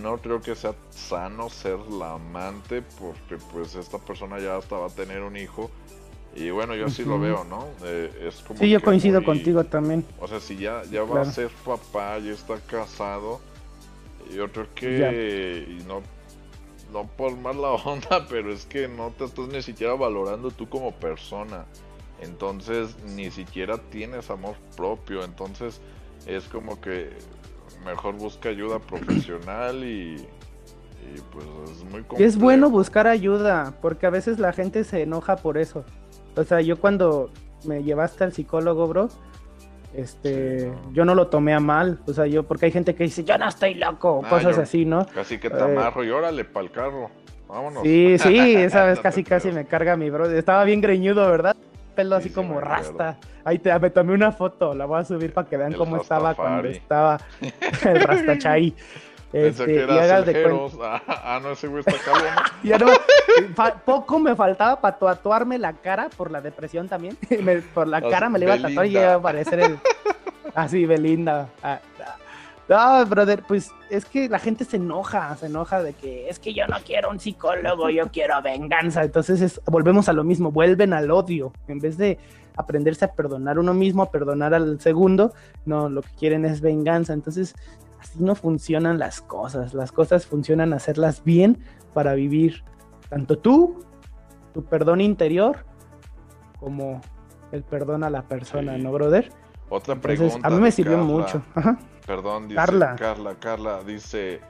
[0.00, 4.86] no creo que sea sano ser la amante porque pues esta persona ya hasta va
[4.86, 5.70] a tener un hijo
[6.34, 7.66] y bueno, yo así lo veo, ¿no?
[7.84, 10.04] Eh, es como sí, yo coincido contigo también.
[10.20, 13.40] O sea, si ya, ya va a ser papá, ya está casado,
[14.34, 16.02] yo creo que y no,
[16.92, 20.92] no por mala onda, pero es que no te estás ni siquiera valorando tú como
[20.92, 21.64] persona.
[22.20, 25.24] Entonces ni siquiera tienes amor propio.
[25.24, 25.80] Entonces
[26.26, 27.10] es como que
[27.84, 32.24] mejor busca ayuda profesional y, y pues es muy complejo.
[32.28, 35.84] Es bueno buscar ayuda, porque a veces la gente se enoja por eso.
[36.38, 37.30] O sea, yo cuando
[37.64, 39.08] me llevaste al psicólogo, bro,
[39.94, 43.24] este, yo no lo tomé a mal, o sea, yo, porque hay gente que dice,
[43.24, 45.06] yo no estoy loco, ah, cosas así, ¿no?
[45.06, 47.10] Casi que te amarro y órale pa'l carro,
[47.48, 47.82] vámonos.
[47.82, 51.56] Sí, sí, esa vez casi casi me carga mi bro, estaba bien greñudo, ¿verdad?
[51.96, 53.16] Pelo así como rasta.
[53.44, 56.34] Ahí te, me tomé una foto, la voy a subir para que vean cómo estaba
[56.34, 57.18] cuando estaba
[57.84, 58.74] el rastachai.
[59.30, 62.32] Pensé este, que eras el de ah, ah, no, ese güey está cabrón.
[62.62, 62.86] ya no,
[63.84, 67.16] poco me faltaba para tatuarme la cara por la depresión también.
[67.74, 69.78] por la cara me le iba a tatuar y iba a aparecer el.
[70.54, 71.48] Así, Belinda.
[71.62, 71.78] Ah,
[72.68, 76.52] no, brother, pues es que la gente se enoja, se enoja de que es que
[76.52, 79.04] yo no quiero un psicólogo, yo quiero venganza.
[79.04, 81.52] Entonces volvemos a lo mismo, vuelven al odio.
[81.66, 82.18] En vez de
[82.56, 85.32] aprenderse a perdonar uno mismo, a perdonar al segundo,
[85.64, 87.12] no, lo que quieren es venganza.
[87.14, 87.54] Entonces
[88.00, 89.74] así no funcionan las cosas.
[89.74, 91.58] Las cosas funcionan hacerlas bien
[91.94, 92.64] para vivir
[93.08, 93.84] tanto tú,
[94.52, 95.64] tu perdón interior,
[96.58, 97.00] como
[97.52, 99.30] el perdón a la persona, ¿no, brother?
[99.70, 100.38] Otra pregunta.
[100.42, 101.42] A mí me sirvió mucho.
[102.06, 102.96] Perdón, dice Carla.
[102.96, 104.40] Carla, Carla, dice,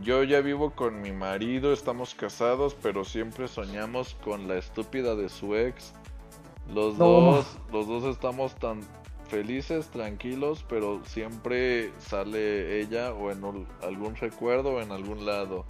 [0.00, 5.28] yo ya vivo con mi marido, estamos casados, pero siempre soñamos con la estúpida de
[5.28, 5.92] su ex.
[6.72, 8.80] Los dos, los dos estamos tan
[9.30, 15.64] felices, tranquilos, pero siempre sale ella o en algún recuerdo o en algún lado.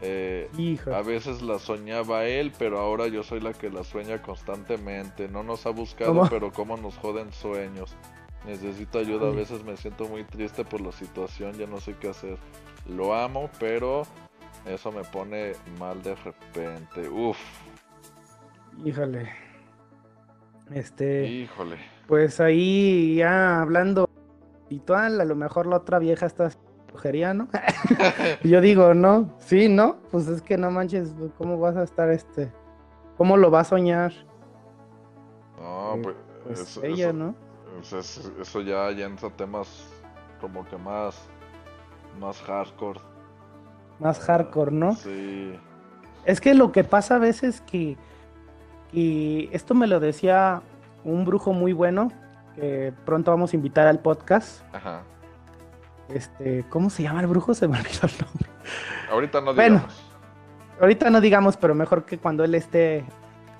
[0.00, 0.48] Eh,
[0.92, 5.28] a veces la soñaba él, pero ahora yo soy la que la sueña constantemente.
[5.28, 7.94] No nos ha buscado, pero cómo nos joden sueños.
[8.46, 12.08] Necesito ayuda, a veces me siento muy triste por la situación, ya no sé qué
[12.08, 12.38] hacer.
[12.88, 14.02] Lo amo, pero
[14.66, 17.08] eso me pone mal de repente.
[17.08, 17.38] Uf.
[18.84, 19.30] Híjole.
[20.72, 21.26] Este.
[21.26, 24.08] Híjole pues ahí ya hablando
[24.88, 26.50] a lo mejor la otra vieja está
[26.88, 27.48] brujería, ¿no?
[28.42, 29.96] Yo digo, no, sí, ¿no?
[30.10, 32.52] Pues es que no manches, ¿cómo vas a estar este?
[33.16, 34.12] ¿Cómo lo va a soñar?
[35.58, 37.34] No, eh, pues, pues ella, ¿no?
[37.80, 39.86] Eso, ya, ya entra temas
[40.40, 41.16] como que más,
[42.20, 43.00] más hardcore.
[43.98, 44.94] Más hardcore, ¿no?
[44.94, 45.58] Sí.
[46.24, 47.96] Es que lo que pasa a veces que,
[48.90, 50.62] que esto me lo decía
[51.04, 52.10] un brujo muy bueno
[52.54, 54.62] que pronto vamos a invitar al podcast.
[54.74, 55.02] Ajá.
[56.08, 57.54] Este, ¿cómo se llama el brujo?
[57.54, 58.48] Se me olvidó el nombre.
[59.10, 59.82] Ahorita no digamos.
[59.82, 59.94] Bueno,
[60.80, 63.04] ahorita no digamos, pero mejor que cuando él esté.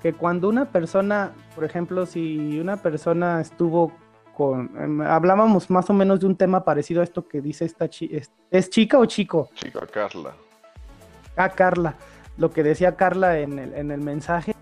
[0.01, 3.93] Que cuando una persona, por ejemplo, si una persona estuvo
[4.35, 4.69] con.
[4.77, 8.17] Em, hablábamos más o menos de un tema parecido a esto que dice esta chica.
[8.51, 9.49] ¿Es chica o chico?
[9.53, 10.33] Chica, Carla.
[11.37, 11.95] Ah, Carla.
[12.37, 14.52] Lo que decía Carla en el, en el mensaje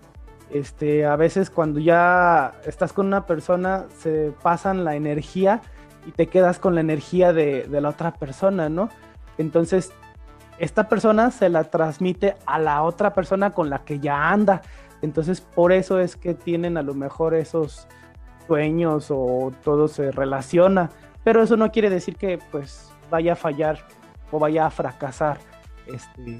[0.52, 5.62] este, a veces cuando ya estás con una persona se pasan la energía
[6.06, 8.90] y te quedas con la energía de, la otra persona, ¿no?
[9.38, 9.92] Entonces,
[10.58, 14.62] esta persona se la transmite a la otra persona con la que ya anda.
[15.00, 17.88] Entonces, por eso es que tienen a lo mejor esos
[18.46, 20.90] sueños o todo se relaciona.
[21.24, 23.78] Pero eso no quiere decir que pues vaya a fallar
[24.30, 25.38] o vaya a fracasar
[25.86, 26.38] este,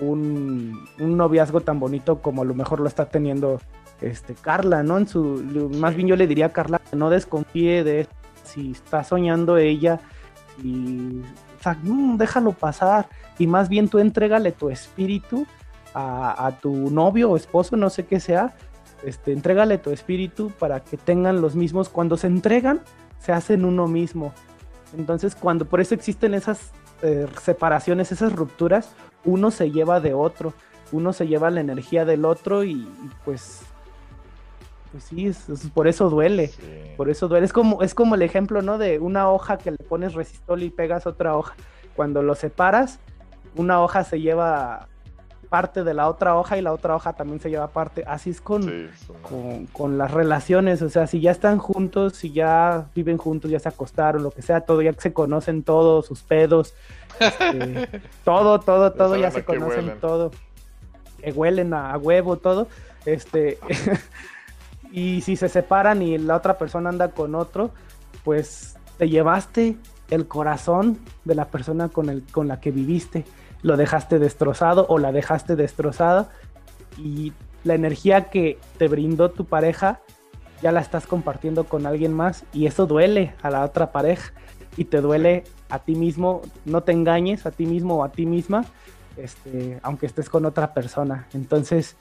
[0.00, 3.60] un, noviazgo tan bonito como a lo mejor lo está teniendo
[4.00, 4.98] este Carla, ¿no?
[4.98, 8.06] En su más bien yo le diría a Carla que no desconfíe de
[8.44, 10.00] si está soñando ella
[11.58, 13.08] o sea, mm, déjalo pasar.
[13.38, 15.46] Y más bien tú entrégale tu espíritu
[15.94, 18.54] a, tu novio o esposo, no sé qué sea,
[19.02, 22.82] este, entrégale tu espíritu para que tengan los mismos, cuando se entregan,
[23.18, 24.32] se hacen uno mismo.
[24.96, 26.70] Entonces, cuando por eso existen esas
[27.02, 28.90] eh, separaciones, esas rupturas,
[29.28, 30.54] uno se lleva de otro,
[30.90, 32.88] uno se lleva la energía del otro y,
[33.24, 33.60] pues,
[34.90, 35.30] pues sí,
[35.74, 36.50] por eso duele,
[36.96, 37.44] por eso duele.
[37.44, 38.78] Es como, es como el ejemplo, ¿no?
[38.78, 41.54] De una hoja que le pones resistol y pegas otra hoja.
[41.94, 43.00] Cuando lo separas,
[43.54, 44.88] una hoja se lleva
[45.48, 48.04] parte de la otra hoja y la otra hoja también se lleva parte.
[48.06, 48.90] Así es con,
[49.72, 53.68] con, las relaciones, o sea, si ya están juntos, si ya viven juntos, ya se
[53.68, 56.74] acostaron, lo que sea, todo, ya se conocen todos, sus pedos,
[57.18, 60.30] este, todo, todo, todo, ya se conocen todo,
[61.22, 62.68] que huelen a, huevo, todo,
[63.06, 63.58] este,
[64.92, 67.70] y si se separan y la otra persona anda con otro,
[68.24, 69.76] pues te llevaste
[70.10, 73.24] el corazón de la persona con, el, con la que viviste
[73.62, 76.30] lo dejaste destrozado o la dejaste destrozada
[76.96, 77.32] y
[77.64, 80.00] la energía que te brindó tu pareja
[80.62, 84.32] ya la estás compartiendo con alguien más y eso duele a la otra pareja
[84.76, 88.26] y te duele a ti mismo, no te engañes a ti mismo o a ti
[88.26, 88.64] misma,
[89.16, 91.26] este, aunque estés con otra persona.
[91.34, 91.96] Entonces,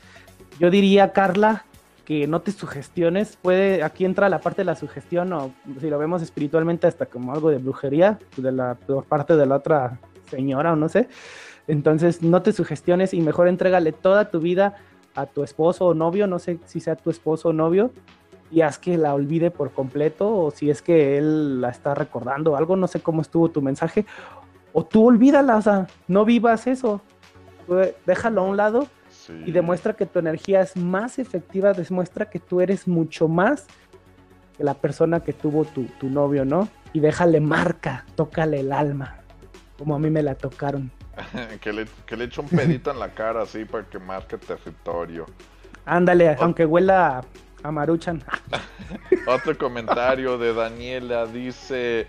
[0.59, 1.65] yo diría, Carla,
[2.05, 5.51] que no te sugestiones, puede, aquí entra la parte de la sugestión, o
[5.81, 9.55] si lo vemos espiritualmente, hasta como algo de brujería, de la por parte de la
[9.55, 9.99] otra
[10.29, 11.09] señora o no sé,
[11.68, 14.76] entonces no te sugestiones y mejor entrégale toda tu vida
[15.15, 17.91] a tu esposo o novio, no sé si sea tu esposo o novio,
[18.49, 22.55] y haz que la olvide por completo o si es que él la está recordando
[22.55, 24.05] algo, no sé cómo estuvo tu mensaje,
[24.74, 27.01] o tú olvídala, o sea, no vivas eso,
[28.05, 28.88] déjalo a un lado
[29.45, 33.65] y demuestra que tu energía es más efectiva, demuestra que tú eres mucho más
[34.55, 36.70] que la persona que tuvo tu, tu novio, ¿no?
[36.93, 39.18] Y déjale marca, tócale el alma,
[39.78, 40.91] como a mí me la tocaron.
[41.61, 45.26] que, le, que le eche un pedito en la cara así para que marque territorio.
[45.86, 47.24] Ándale, aunque huela
[47.63, 48.24] a Maruchan.
[49.28, 52.07] Otro comentario de Daniela dice: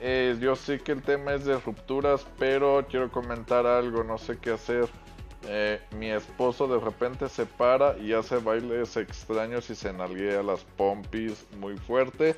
[0.00, 4.38] eh, Yo sé que el tema es de rupturas, pero quiero comentar algo, no sé
[4.38, 4.88] qué hacer.
[5.48, 10.60] Eh, mi esposo de repente se para y hace bailes extraños y se nalguea las
[10.76, 12.36] pompis muy fuerte.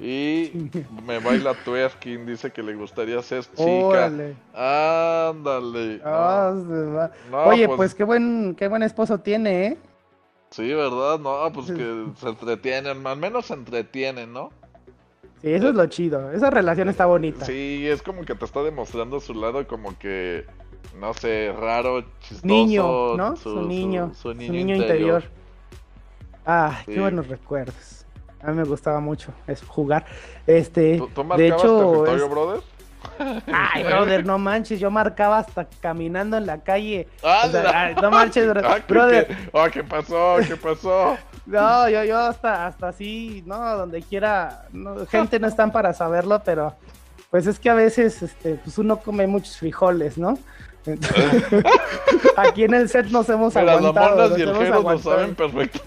[0.00, 0.70] Y
[1.06, 4.06] me baila twerking, dice que le gustaría ser chica.
[4.54, 6.00] Ándale.
[6.04, 6.52] Ah,
[7.46, 9.78] Oye, pues, pues, qué buen qué buen esposo tiene, ¿eh?
[10.50, 11.18] Sí, ¿verdad?
[11.18, 14.50] No, pues que se entretienen, al menos se entretienen, ¿no?
[15.42, 16.32] Sí, eso es lo chido.
[16.32, 17.44] Esa relación está bonita.
[17.44, 20.46] Sí, es como que te está demostrando su lado como que,
[20.98, 22.46] no sé, raro, chistoso.
[22.46, 23.36] Niño, ¿no?
[23.36, 24.12] Su, niño.
[24.14, 25.24] Su, niño, interior.
[26.46, 28.03] Ah, qué buenos recuerdos.
[28.44, 30.04] A mí me gustaba mucho eso, jugar.
[30.46, 32.60] Este, ¿Tú, de hecho, territorio, brother?
[33.52, 37.08] Ay, brother, no manches, yo marcaba hasta caminando en la calle.
[37.22, 39.26] Ah, no manches, ah, brother.
[39.26, 40.36] ¿qué, ¿qué pasó?
[40.46, 41.16] ¿Qué pasó?
[41.46, 44.66] no, yo, yo hasta, hasta así, no, donde quiera,
[45.10, 46.74] gente no están para saberlo, pero
[47.30, 50.38] pues es que a veces, este, pues uno come muchos frijoles, ¿no?
[52.36, 54.16] aquí en el set nos hemos aguantado.
[54.16, 55.80] Las monas y el gero lo saben perfecto.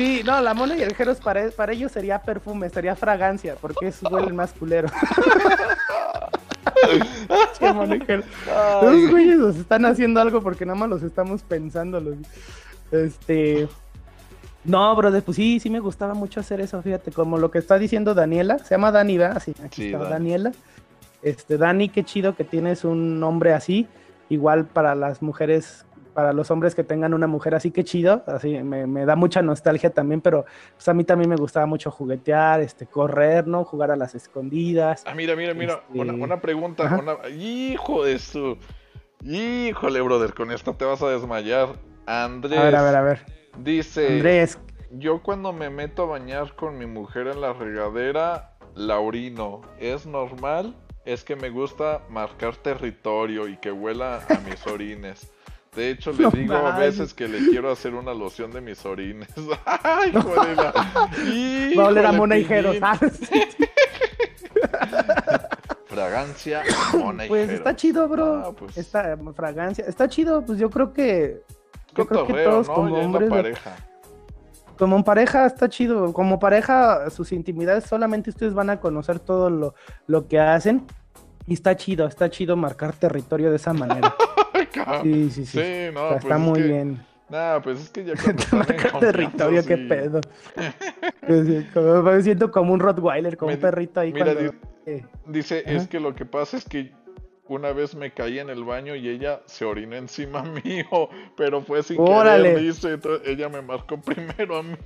[0.00, 3.88] Sí, no, la mona y el Jeros para, para ellos sería perfume, sería fragancia, porque
[3.88, 4.88] es huele más culero.
[8.82, 12.02] Los güeyes nos están haciendo algo porque nada más los estamos pensando.
[12.90, 13.68] Este.
[14.64, 17.78] No, brother, pues sí, sí me gustaba mucho hacer eso, fíjate, como lo que está
[17.78, 19.42] diciendo Daniela, se llama Dani, ¿verdad?
[19.44, 20.52] Sí, aquí está Daniela.
[21.22, 23.86] Este, Dani, qué chido que tienes un nombre así,
[24.30, 25.84] igual para las mujeres
[26.14, 29.90] para los hombres que tengan una mujer así que chido, así me, da mucha nostalgia
[29.90, 30.44] también, pero
[30.74, 33.64] pues a mí también me gustaba mucho juguetear, este, correr, ¿no?
[33.64, 35.04] Jugar a las escondidas.
[35.06, 37.00] Ah, mira, mira, mira, este, una, pregunta,
[37.36, 38.58] hijo de su,
[39.24, 41.68] híjole, brother, con esto te vas a desmayar.
[42.06, 42.58] Andrés.
[42.58, 43.26] A ver, a ver, a ver.
[43.58, 44.16] Dice.
[44.16, 44.58] Andrés.
[44.92, 49.60] Yo cuando me meto a bañar con mi mujer en la regadera, la orino.
[49.78, 50.74] ¿Es normal?
[51.04, 55.32] Es que me gusta marcar territorio y que huela a mis orines.
[55.74, 59.28] De hecho, le digo a veces que le quiero hacer una loción de mis orines.
[59.64, 60.58] ¡Ay, joder!
[60.58, 62.44] Va a oler a Mona y
[65.86, 66.62] Fragancia,
[66.98, 68.42] Mona y Pues está chido, bro.
[68.46, 68.76] Ah, pues...
[68.76, 69.84] Esta fragancia.
[69.86, 71.42] Está chido, pues yo creo que.
[71.94, 73.30] Yo creo que todos como hombres.
[73.30, 73.76] Pareja.
[74.76, 76.12] Como pareja está chido.
[76.12, 79.74] Como pareja, sus intimidades solamente ustedes van a conocer todo lo,
[80.08, 80.84] lo que hacen.
[81.46, 84.16] Y está chido, está chido marcar territorio de esa manera.
[85.02, 85.58] Sí, sí, sí.
[85.92, 87.04] no, está, pues muy bien.
[87.28, 88.14] Nah, pues es que ya
[88.90, 90.20] cuando territorio, qué pedo.
[92.02, 94.12] me siento como un Rottweiler, como un perrito ahí.
[94.12, 94.34] Mira,
[95.26, 96.92] dice, es que lo que pasa es que
[97.46, 101.82] una vez me caí en el baño y ella se orinó encima mío, pero fue
[101.82, 104.76] sin querer, dice, ella me marcó primero a mí.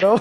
[0.00, 0.16] No.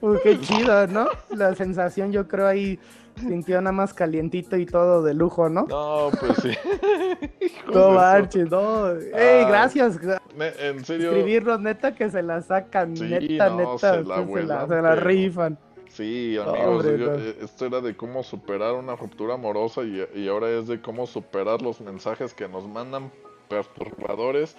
[0.00, 1.08] Uy, qué chido, ¿no?
[1.30, 2.78] La sensación yo creo ahí
[3.16, 5.66] sintió nada más calientito y todo de lujo, ¿no?
[5.66, 6.52] No, pues sí.
[7.72, 8.90] no marches, no.
[8.90, 9.98] Ey, ah, gracias.
[10.58, 11.10] En serio.
[11.10, 13.78] Escribirnos, neta, que se la sacan, neta, neta.
[13.78, 15.58] Se la, se la, rifan.
[15.88, 20.80] Sí, amigos, eh, esto era de cómo superar una ruptura amorosa y, ahora es de
[20.80, 23.10] cómo superar los mensajes que nos mandan
[23.48, 24.56] perturbadores,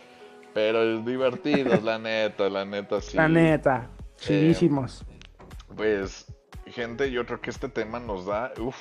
[0.55, 3.17] pero es divertidos, la neta, la neta, sí.
[3.17, 3.87] La neta,
[4.17, 5.05] chidísimos.
[5.75, 6.25] pues,
[6.71, 8.77] gente, yo creo que este tema nos da, uff,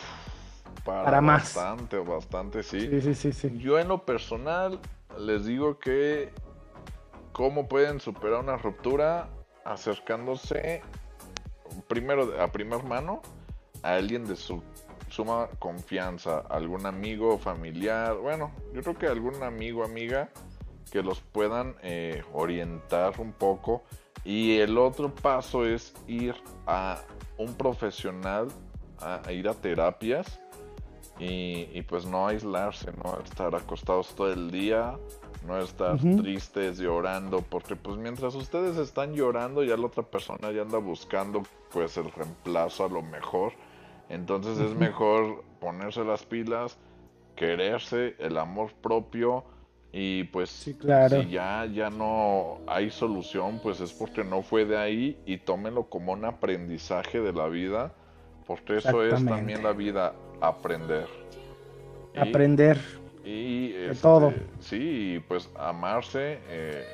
[0.85, 2.89] para, bastante, bastante, sí.
[3.01, 4.79] Sí, sí, sí, Yo en lo personal
[5.19, 6.33] les digo que
[7.33, 9.29] cómo pueden superar una ruptura
[9.65, 10.83] acercándose
[11.89, 13.21] primero a primer mano
[13.83, 14.63] a alguien de su
[15.09, 20.31] suma confianza, algún amigo, familiar, bueno, yo creo que algún amigo, amiga
[20.91, 23.83] que los puedan eh, orientar un poco.
[24.25, 26.35] Y el otro paso es ir
[26.67, 27.01] a
[27.39, 28.49] un profesional,
[29.01, 30.41] a, ir a terapias
[31.19, 34.99] y, pues no aislarse, no estar acostados todo el día,
[35.47, 40.63] no estar tristes llorando, porque pues mientras ustedes están llorando ya la otra persona ya
[40.63, 43.53] anda buscando pues el reemplazo a lo mejor.
[44.09, 46.79] Entonces es mejor ponerse las pilas,
[47.35, 49.45] quererse, el amor propio
[49.99, 50.77] y pues si
[51.31, 56.13] ya, ya no hay solución, pues es porque no fue de ahí y tómenlo como
[56.13, 57.95] un aprendizaje de la vida,
[58.47, 61.07] porque eso es también la vida, aprender.
[62.15, 62.79] aprender
[63.25, 64.35] y este, todo.
[64.61, 66.85] Sí, pues amarse eh,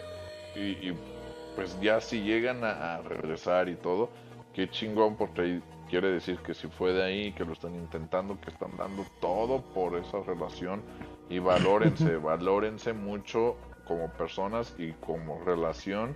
[0.55, 0.93] y,
[1.57, 4.11] pues ya si llegan a, regresar y todo,
[4.55, 8.51] qué chingón porque quiere decir que si fue de ahí, que lo están intentando, que
[8.51, 10.83] están dando todo por esa relación
[11.33, 13.57] y valórense, valórense mucho
[13.87, 16.15] como personas y como relación.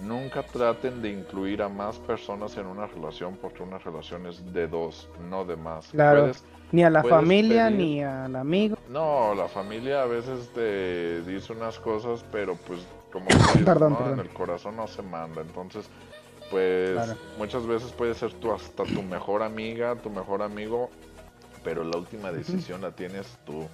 [0.00, 4.66] Nunca traten de incluir a más personas en una relación porque una relación es de
[4.66, 5.88] dos, no de más.
[5.88, 6.32] Claro.
[6.72, 8.76] Ni a la familia, ni al amigo.
[8.90, 12.80] No, la familia a veces te dice unas cosas, pero pues
[13.12, 13.26] como
[14.12, 15.40] en el corazón no se manda.
[15.40, 15.88] Entonces,
[16.50, 16.98] pues
[17.38, 20.90] muchas veces puede ser tu, hasta tu mejor amiga, tu mejor amigo,
[21.64, 23.66] pero la última decisión la tienes tú.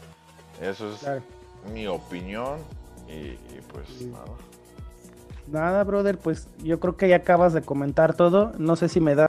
[0.61, 1.07] Eso es
[1.73, 2.59] mi opinión
[3.09, 3.37] y,
[3.73, 4.25] pues nada.
[5.51, 8.53] Nada, brother, pues yo creo que ya acabas de comentar todo.
[8.59, 9.29] No sé si me da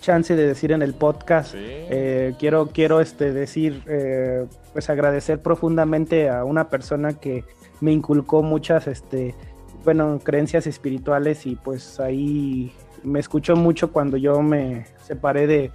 [0.00, 1.54] chance de decir en el podcast.
[1.56, 7.44] Eh, quiero, quiero este, decir, eh, pues agradecer profundamente a una persona que
[7.80, 9.34] me inculcó muchas, este,
[9.84, 15.70] bueno, creencias espirituales y pues ahí me escuchó mucho cuando yo me separé de,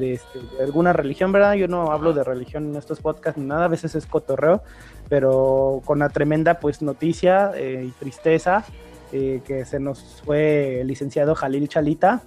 [0.00, 1.54] este, de, alguna religión, ¿verdad?
[1.54, 4.62] Yo no hablo de religión en estos podcasts ni nada, a veces es cotorreo,
[5.08, 8.64] pero con la tremenda pues noticia eh, y tristeza
[9.12, 12.22] que se nos fue el licenciado Jalil Chalita,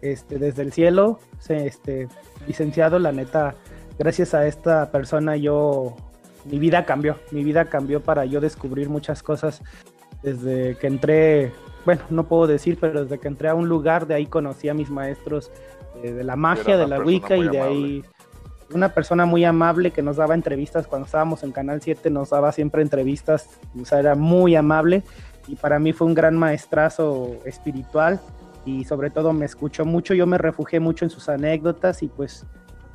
[0.00, 1.18] este, desde el cielo,
[1.48, 2.08] este,
[2.46, 3.54] licenciado, la neta,
[3.98, 5.96] gracias a esta persona yo,
[6.44, 9.62] mi vida cambió, mi vida cambió para yo descubrir muchas cosas
[10.22, 11.52] desde que entré,
[11.84, 14.74] bueno, no puedo decir, pero desde que entré a un lugar, de ahí conocí a
[14.74, 15.50] mis maestros
[16.02, 18.04] eh, de la magia, de la Wicca y de ahí
[18.72, 22.52] una persona muy amable que nos daba entrevistas cuando estábamos en Canal 7, nos daba
[22.52, 23.48] siempre entrevistas,
[23.80, 25.02] o sea, era muy amable
[25.46, 28.20] y para mí fue un gran maestrazo espiritual
[28.64, 32.46] y sobre todo me escuchó mucho, yo me refugié mucho en sus anécdotas y pues,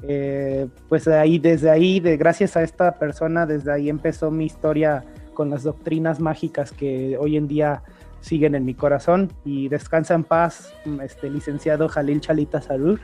[0.03, 4.45] eh, pues de ahí, desde ahí, de, gracias a esta persona, desde ahí empezó mi
[4.45, 7.83] historia con las doctrinas mágicas que hoy en día
[8.21, 12.99] siguen en mi corazón y descansa en paz, este licenciado Jalil Chalita Salud.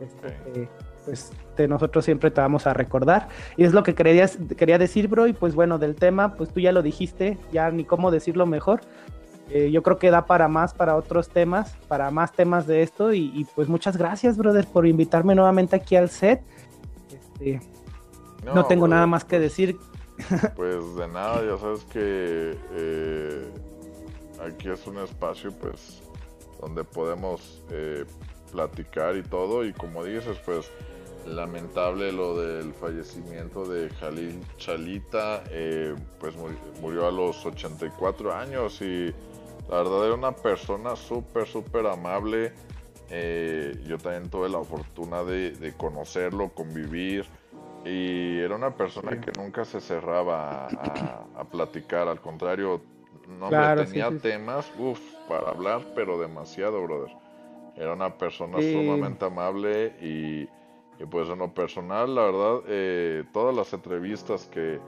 [0.00, 0.68] Este,
[1.04, 3.28] pues de nosotros siempre te vamos a recordar.
[3.56, 6.60] Y es lo que quería, quería decir, bro, y pues bueno, del tema, pues tú
[6.60, 8.80] ya lo dijiste, ya ni cómo decirlo mejor,
[9.50, 13.12] eh, yo creo que da para más, para otros temas, para más temas de esto.
[13.12, 16.42] Y, pues muchas gracias, brother, por invitarme nuevamente aquí al set.
[17.12, 17.60] Este,
[18.54, 19.76] no, tengo nada más que decir.
[20.56, 23.50] Pues de nada, ya sabes que eh,
[24.46, 26.02] aquí es un espacio, pues,
[26.60, 28.04] donde podemos eh,
[28.50, 29.64] platicar y todo.
[29.64, 30.70] Y como dices, pues,
[31.26, 35.44] lamentable lo del fallecimiento de Jalil Chalita,
[36.18, 36.34] pues
[36.80, 39.14] murió a los 84 años y
[39.68, 42.52] la verdad era una persona súper, súper amable.
[43.08, 47.24] Eh, yo también tuve la fortuna de, conocerlo, convivir.
[47.84, 52.08] Y era una persona que nunca se cerraba a, platicar.
[52.08, 52.80] Al contrario,
[53.38, 57.14] no tenía temas uf, para hablar, pero demasiado, brother.
[57.76, 60.46] Era una persona sumamente amable y,
[61.06, 64.78] pues en lo personal, la verdad, eh, todas las entrevistas que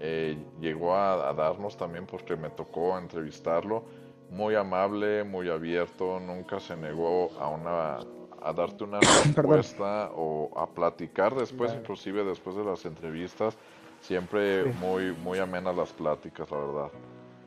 [0.00, 3.84] eh, llegó a, a, darnos también, porque me tocó entrevistarlo,
[4.30, 7.98] muy amable, muy abierto, nunca se negó a una
[8.44, 9.00] a darte una
[9.34, 13.56] respuesta o a platicar después, inclusive después de las entrevistas,
[14.00, 16.90] siempre muy muy amenas las pláticas, la verdad.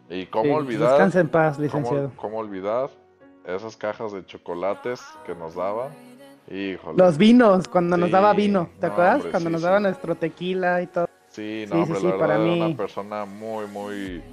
[0.10, 2.12] Y cómo olvidar, Descansa en paz, licenciado.
[2.16, 2.90] Cómo, olvidar
[3.46, 5.90] esas cajas de chocolates que nos daba.
[6.50, 6.98] Híjole.
[6.98, 9.16] Los vinos, cuando nos daba vino, ¿te no, acuerdas?
[9.16, 11.08] hombre, cuando sí, nos daba nuestro tequila y todo.
[11.28, 14.24] Sí, no, hombre, la verdad para era mí- una persona muy, muy,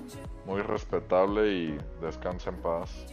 [0.47, 3.05] muy respetable y descansa en paz.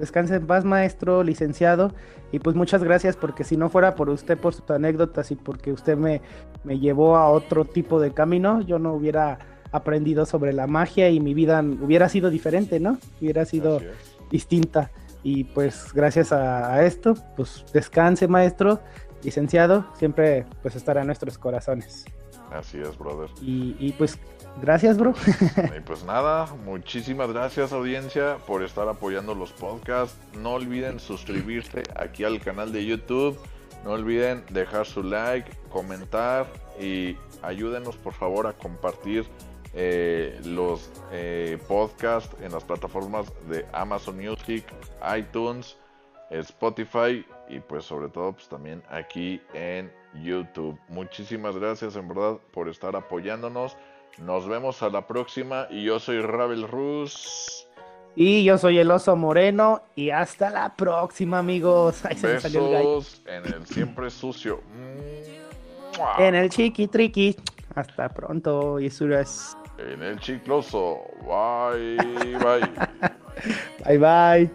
[0.00, 1.92] Descanse en paz, maestro, licenciado.
[2.32, 5.72] Y pues muchas gracias porque si no fuera por usted, por sus anécdotas y porque
[5.72, 6.20] usted me,
[6.64, 9.38] me llevó a otro tipo de camino, yo no hubiera
[9.72, 12.98] aprendido sobre la magia y mi vida hubiera sido diferente, ¿no?
[13.20, 13.80] Hubiera sido
[14.30, 14.90] distinta.
[15.22, 18.80] Y pues gracias a, a esto, pues descanse, maestro,
[19.22, 22.04] licenciado, siempre pues estará en nuestros corazones.
[22.50, 23.30] Así es, brother.
[23.40, 24.18] Y, y pues
[24.60, 25.14] gracias, bro.
[25.76, 30.18] Y pues nada, muchísimas gracias audiencia por estar apoyando los podcasts.
[30.38, 33.38] No olviden suscribirse aquí al canal de YouTube.
[33.84, 36.46] No olviden dejar su like, comentar
[36.78, 39.24] y ayúdenos por favor a compartir
[39.74, 44.64] eh, los eh, podcasts en las plataformas de Amazon Music,
[45.16, 45.76] iTunes,
[46.30, 49.92] Spotify y pues sobre todo pues también aquí en
[50.22, 50.78] YouTube.
[50.88, 53.76] Muchísimas gracias en verdad por estar apoyándonos.
[54.18, 57.66] Nos vemos a la próxima y yo soy Ravel Rus.
[58.16, 62.04] Y yo soy el oso moreno y hasta la próxima, amigos.
[62.04, 62.96] Ahí se me salió el gallo.
[62.96, 64.60] Besos en el siempre sucio.
[66.18, 67.36] En el chiqui triqui.
[67.74, 69.56] Hasta pronto, Yisuras.
[69.80, 71.04] En el chicloso.
[71.22, 72.70] Bye, bye.
[73.84, 74.50] Bye bye.